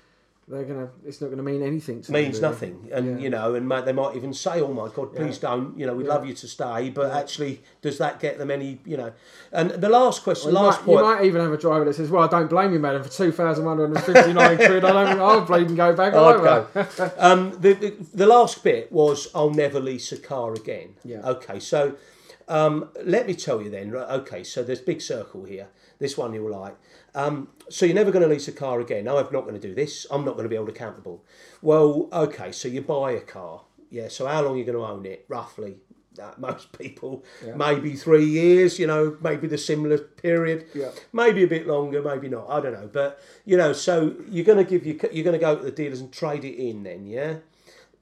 [0.49, 0.89] they're gonna.
[1.05, 2.53] It's not going to mean anything to means them.
[2.53, 2.71] really.
[2.73, 3.23] nothing and Yeah.
[3.23, 6.05] you know and they might even say oh my god please don't you know we'd
[6.07, 6.13] Yeah.
[6.13, 9.11] love you to stay but actually does that get them any you know
[9.51, 11.95] and the last question You last might, point you might even have a driver that
[11.95, 14.83] says, "Well, I don't blame you, madam, for two thousand one hundred and fifty-nine quid.
[14.85, 15.19] I don't.
[15.19, 17.11] I'll bleed and go back I'd over." go.
[17.17, 20.95] um, the, the, the last bit was I'll never lease a car again.
[21.03, 21.27] Yeah.
[21.27, 21.95] Okay, so
[22.47, 23.91] um, let me tell you then.
[23.91, 25.67] right, Okay, so there's big circle here.
[25.99, 26.77] This one you'll like.
[27.15, 29.05] Um, so you're never going to lease a car again.
[29.05, 30.05] No, I'm not going to do this.
[30.11, 31.23] I'm not going to be held accountable.
[31.61, 33.61] Well, okay, so you buy a car.
[33.89, 34.07] Yeah.
[34.07, 35.25] So how long are you going to own it?
[35.27, 35.77] Roughly.
[36.21, 37.23] Uh, most people,
[37.55, 38.79] maybe three years.
[38.79, 40.67] You know, maybe the similar period.
[40.73, 40.91] Yeah.
[41.11, 42.47] Maybe a bit longer, maybe not.
[42.49, 42.89] I don't know.
[42.91, 45.71] But you know, so you're going to give you you're going to go to the
[45.71, 46.83] dealers and trade it in.
[46.83, 47.37] Then, yeah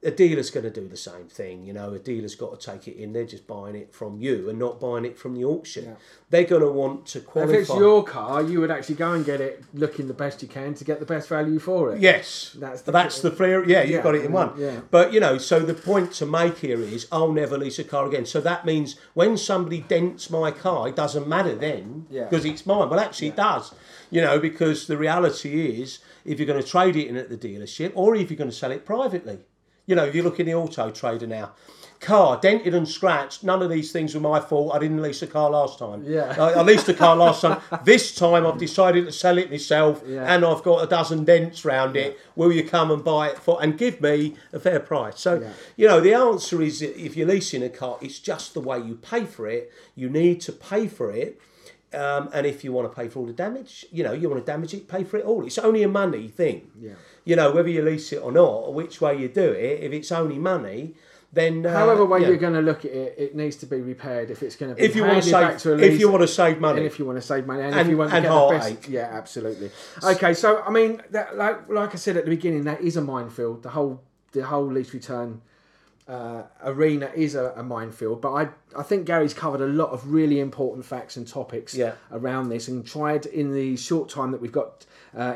[0.06, 1.66] a dealer's going to do the same thing.
[1.66, 3.12] You know, a dealer's got to take it in.
[3.12, 5.86] They're just buying it from you and not buying it from the auction.
[5.86, 5.96] Yeah.
[6.30, 7.54] They're going to want to qualify.
[7.54, 10.48] If it's your car, you would actually go and get it looking the best you
[10.48, 12.00] can to get the best value for it.
[12.02, 13.68] Yes, That's the- that's the fair.
[13.68, 14.52] Yeah, you've Yeah, got it in one.
[14.58, 14.82] yeah.
[14.92, 18.08] But you know, so the point to make here is, I'll never lease a car
[18.08, 18.26] again.
[18.26, 22.26] So that means when somebody dents my car, it doesn't matter then Yeah.
[22.26, 22.90] because it's mine.
[22.90, 23.74] Well, actually, it does.
[24.12, 27.38] You know, because the reality is, if you're going to trade it in at the
[27.38, 29.40] dealership, or if you're going to sell it privately,
[29.86, 31.52] you know, if you look in the auto trader now.
[32.02, 33.44] Car dented and scratched.
[33.44, 34.76] None of these things were my fault.
[34.76, 36.04] I didn't lease a car last time.
[36.06, 36.36] Yeah.
[36.38, 37.62] I, I leased a car last time.
[37.86, 40.26] This time I've decided to sell it myself, Yeah.
[40.32, 42.20] and I've got a dozen dents round it.
[42.36, 45.20] Will you come and buy it for and give me a fair price?
[45.22, 45.54] So, Yeah.
[45.78, 48.96] you know, the answer is if you're leasing a car, it's just the way you
[48.96, 49.72] pay for it.
[49.96, 51.40] You need to pay for it.
[51.94, 54.46] Um, and if you want to pay for all the damage, you know, you want
[54.46, 55.46] to damage it, pay for it all.
[55.46, 56.70] It's only a money thing.
[56.80, 56.96] Yeah.
[57.26, 59.92] You know, whether you lease it or not, or which way you do it, if
[59.92, 60.94] it's only money,
[61.34, 61.66] then.
[61.66, 62.28] Uh, However way yeah.
[62.28, 64.76] you're going to look at it, it needs to be repaired if it's going to
[64.76, 66.88] be If you want to save, to a if you want to save money, and
[66.88, 68.90] if you want to save money, and, if you want to and get the best,
[68.90, 69.72] yeah, absolutely.
[70.04, 73.02] Okay, so I mean, that, like like I said at the beginning, that is a
[73.02, 73.64] minefield.
[73.64, 74.02] The whole
[74.32, 75.42] the whole lease return
[76.08, 78.22] uh, arena is a, a minefield.
[78.22, 81.94] But I I think Gary's covered a lot of really important facts and topics Yeah.
[82.12, 84.86] around this, and tried in the short time that we've got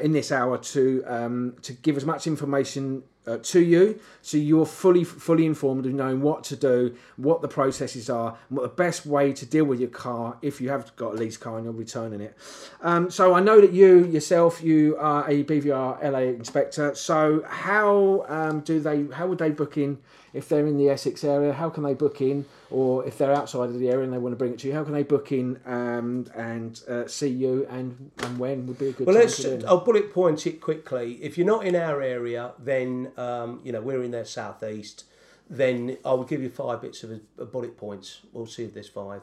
[0.01, 3.03] in this hour to um, to give as much information.
[3.27, 7.47] Uh, to you, so you're fully fully informed of knowing what to do, what the
[7.47, 10.95] processes are, and what the best way to deal with your car if you have
[10.95, 12.35] got a lease car and you're returning it.
[12.81, 16.95] Um, so I know that you yourself, you are a BVRLA inspector.
[16.95, 19.05] So how um, do they?
[19.13, 19.99] How would they book in
[20.33, 21.53] if they're in the Essex area?
[21.53, 24.31] How can they book in, or if they're outside of the area and they want
[24.31, 27.67] to bring it to you, how can they book in um, and uh, see you?
[27.69, 29.45] And and when would be a good Well, let's.
[29.65, 31.19] I'll bullet point it quickly.
[31.21, 35.05] If you're not in our area, then um, you know we're in their southeast.
[35.49, 38.21] Then I will give you five bits of a, bullet points.
[38.31, 39.21] We'll see if there's five.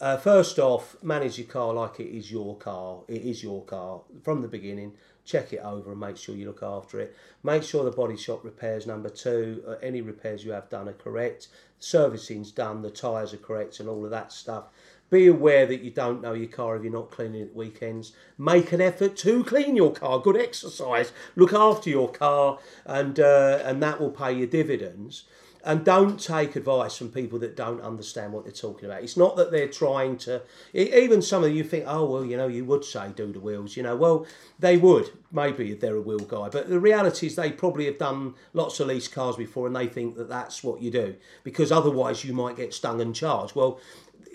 [0.00, 2.98] Uh, first off, manage your car like it is your car.
[3.08, 4.94] It is your car from the beginning.
[5.24, 7.16] Check it over and make sure you look after it.
[7.44, 10.94] Make sure the body shop repairs number two, uh, any repairs you have done are
[10.94, 11.48] correct.
[11.78, 14.64] Servicing's done, the tyres are correct, and all of that stuff
[15.12, 18.12] Be aware that you don't know your car if you're not cleaning it weekends.
[18.38, 20.18] Make an effort to clean your car.
[20.18, 21.12] Good exercise.
[21.36, 25.24] Look after your car, and uh, and that will pay you dividends.
[25.64, 29.04] And don't take advice from people that don't understand what they're talking about.
[29.04, 30.42] It's not that they're trying to.
[30.74, 33.76] Even some of you think, oh well, you know, you would say do the wheels.
[33.76, 34.26] You know, well,
[34.58, 37.98] they would maybe if they're a wheel guy, but the reality is they probably have
[37.98, 41.70] done lots of lease cars before, and they think that that's what you do because
[41.70, 43.54] otherwise you might get stung and charged.
[43.54, 43.78] Well,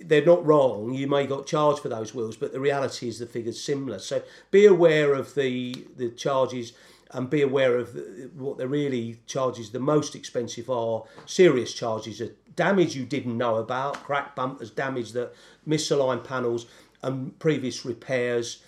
[0.04, 0.94] they're not wrong.
[0.94, 4.00] You may got charged for those wheels, but the reality is the figure's similar.
[4.00, 4.22] So
[4.52, 6.74] be aware of the the charges
[7.12, 9.72] and be aware of the, what the really charges.
[9.72, 15.14] The most expensive are serious charges, are damage you didn't know about, crack bumpers, damage
[15.14, 15.34] that
[15.68, 16.66] misaligned panels,
[17.02, 18.62] and previous repairs,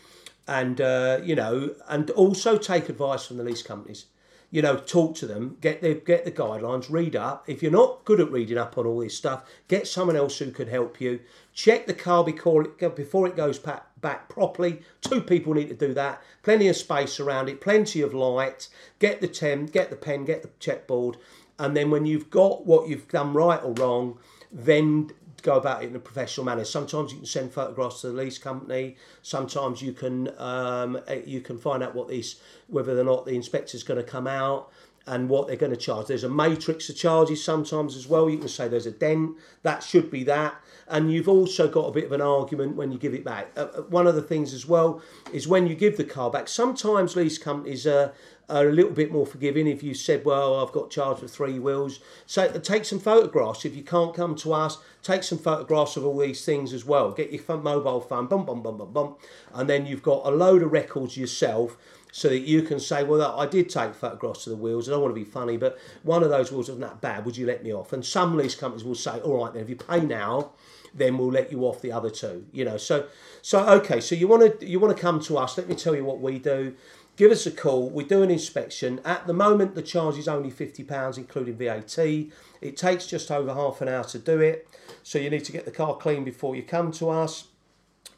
[0.47, 4.05] and uh, you know, and also take advice from the lease companies
[4.52, 7.43] you know, talk to them, get the get the guidelines, read up.
[7.47, 10.52] If you're not good at reading up on all this stuff, get someone else who
[10.52, 11.20] can help you.
[11.54, 14.82] Check the car before it goes back, back properly.
[15.02, 16.22] Two people need to do that.
[16.41, 18.70] Plenty of space around it, plenty of light.
[18.97, 21.18] Get the tem, get the pen, get the checkboard,
[21.60, 24.18] and then when you've got what you've done right or wrong,
[24.52, 26.63] then go about it in a professional manner.
[26.65, 28.97] Sometimes you can send photographs to the lease company.
[29.21, 33.35] Sometimes you can um, eh, you can find out what these whether or not the
[33.35, 34.71] inspector's going to come out
[35.07, 36.07] and what they're going to charge.
[36.07, 38.29] There's a matrix of charges sometimes as well.
[38.29, 40.55] You can say there's a dent that should be that.
[40.89, 43.51] And you've also got a bit of an argument when you give it back.
[43.55, 46.47] Uh, uh, one of the things as well is when you give the car back.
[46.47, 48.11] Sometimes lease companies are,
[48.49, 51.59] are a little bit more forgiving if you said, well, I've got charged for three
[51.59, 51.99] wheels.
[52.25, 53.65] So take some photographs.
[53.65, 57.11] If you can't come to us, take some photographs of all these things as well.
[57.11, 59.15] Get your mobile phone, bum, bum, bum, bum, bum.
[59.53, 61.77] And then you've got a load of records yourself
[62.11, 64.89] so that you can say, well, I did take photographs of the wheels.
[64.89, 67.25] I don't want to be funny, but one of those wheels wasn't that bad.
[67.25, 67.93] Would you let me off?
[67.93, 70.53] And some lease companies will say, all right, then if you pay now,
[70.93, 72.45] then we'll let you off the other two.
[72.51, 73.07] You know, so
[73.41, 73.99] so okay.
[73.99, 75.57] So you want to you want to come to us?
[75.57, 76.75] Let me tell you what we do.
[77.15, 77.89] Give us a call.
[77.89, 79.01] We do an inspection.
[79.03, 81.97] At the moment, the charge is only fifty pounds, including VAT.
[81.97, 84.67] It takes just over half an hour to do it.
[85.03, 87.47] So you need to get the car clean before you come to us.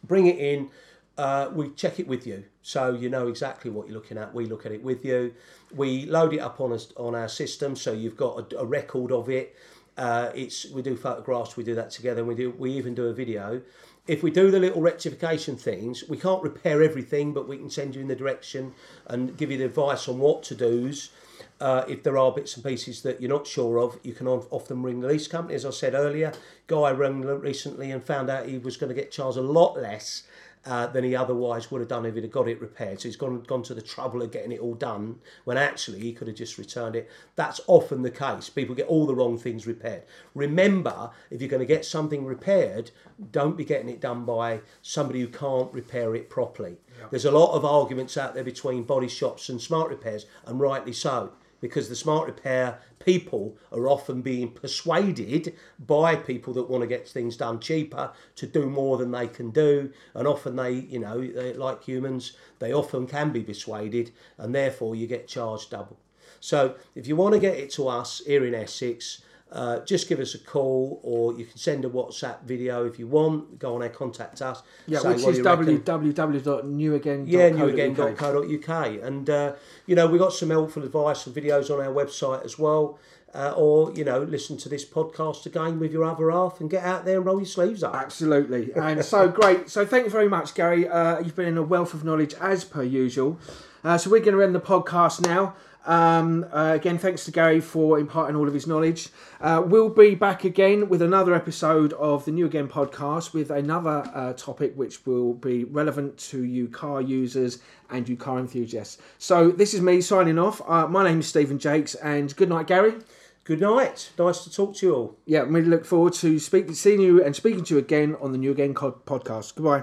[0.03, 0.69] Bring it in.
[1.17, 4.33] Uh, we check it with you, so you know exactly what you're looking at.
[4.33, 5.33] We look at it with you.
[5.75, 9.11] We load it up on us on our system, so you've got a, a record
[9.11, 9.55] of it.
[9.97, 12.19] Uh, it's we do photographs, we do that together.
[12.19, 13.61] And we do we even do a video.
[14.07, 17.95] If we do the little rectification things, we can't repair everything, but we can send
[17.95, 18.73] you in the direction
[19.05, 21.11] and give you the advice on what to do's.
[21.59, 24.81] Uh, if there are bits and pieces that you're not sure of, you can often
[24.81, 25.53] ring the lease company.
[25.53, 26.33] As I said earlier,
[26.65, 30.23] guy rang recently and found out he was going to get charged a lot less
[30.65, 33.01] uh, than he otherwise would have done if he'd have got it repaired.
[33.01, 36.13] So he's gone gone to the trouble of getting it all done when actually he
[36.13, 37.09] could have just returned it.
[37.35, 38.49] That's often the case.
[38.49, 40.03] People get all the wrong things repaired.
[40.35, 42.91] Remember, if you're going to get something repaired,
[43.31, 46.77] don't be getting it done by somebody who can't repair it properly.
[47.09, 50.93] There's a lot of arguments out there between body shops and smart repairs, and rightly
[50.93, 51.31] so
[51.61, 57.07] because the smart repair people are often being persuaded by people that want to get
[57.07, 59.91] things done cheaper to do more than they can do.
[60.13, 64.95] And often they you know they, like humans they often can be persuaded and therefore
[64.95, 65.97] you get charged double.
[66.39, 69.21] So if you want to get it to us here in essex
[69.51, 73.07] uh, just give us a call or you can send a WhatsApp video if you
[73.07, 73.59] want.
[73.59, 74.63] Go on there, contact us.
[74.87, 77.27] Yeah, say which is www.newagain.co.uk.
[77.27, 79.03] Yeah, newagain.co.uk.
[79.03, 79.53] And, uh,
[79.85, 82.97] you know, we've got some helpful advice and videos on our website as well.
[83.33, 86.83] Uh, or, you know, listen to this podcast again with your other half and get
[86.83, 87.95] out there and roll your sleeves up.
[87.95, 88.73] Absolutely.
[88.73, 89.69] And so great.
[89.69, 90.87] So thank you very much, Gary.
[90.87, 93.39] Uh, you've been in a wealth of knowledge as per usual.
[93.83, 95.55] Uh, so we're going to end the podcast now.
[95.85, 99.09] Um, uh, again, thanks to Gary for imparting all of his knowledge.
[99.39, 104.09] Uh, we'll be back again with another episode of the New Again podcast with another
[104.13, 107.59] uh, topic which will be relevant to you car users
[107.89, 108.99] and you car enthusiasts.
[109.17, 110.61] So this is me signing off.
[110.67, 112.95] Uh, my name is Stephen Jakes, and good night, Gary.
[113.43, 114.11] Good night.
[114.19, 115.17] Nice to talk to you all.
[115.25, 118.37] Yeah, we look forward to speak, seeing you and speaking to you again on the
[118.37, 119.55] New Again co- podcast.
[119.55, 119.81] Goodbye.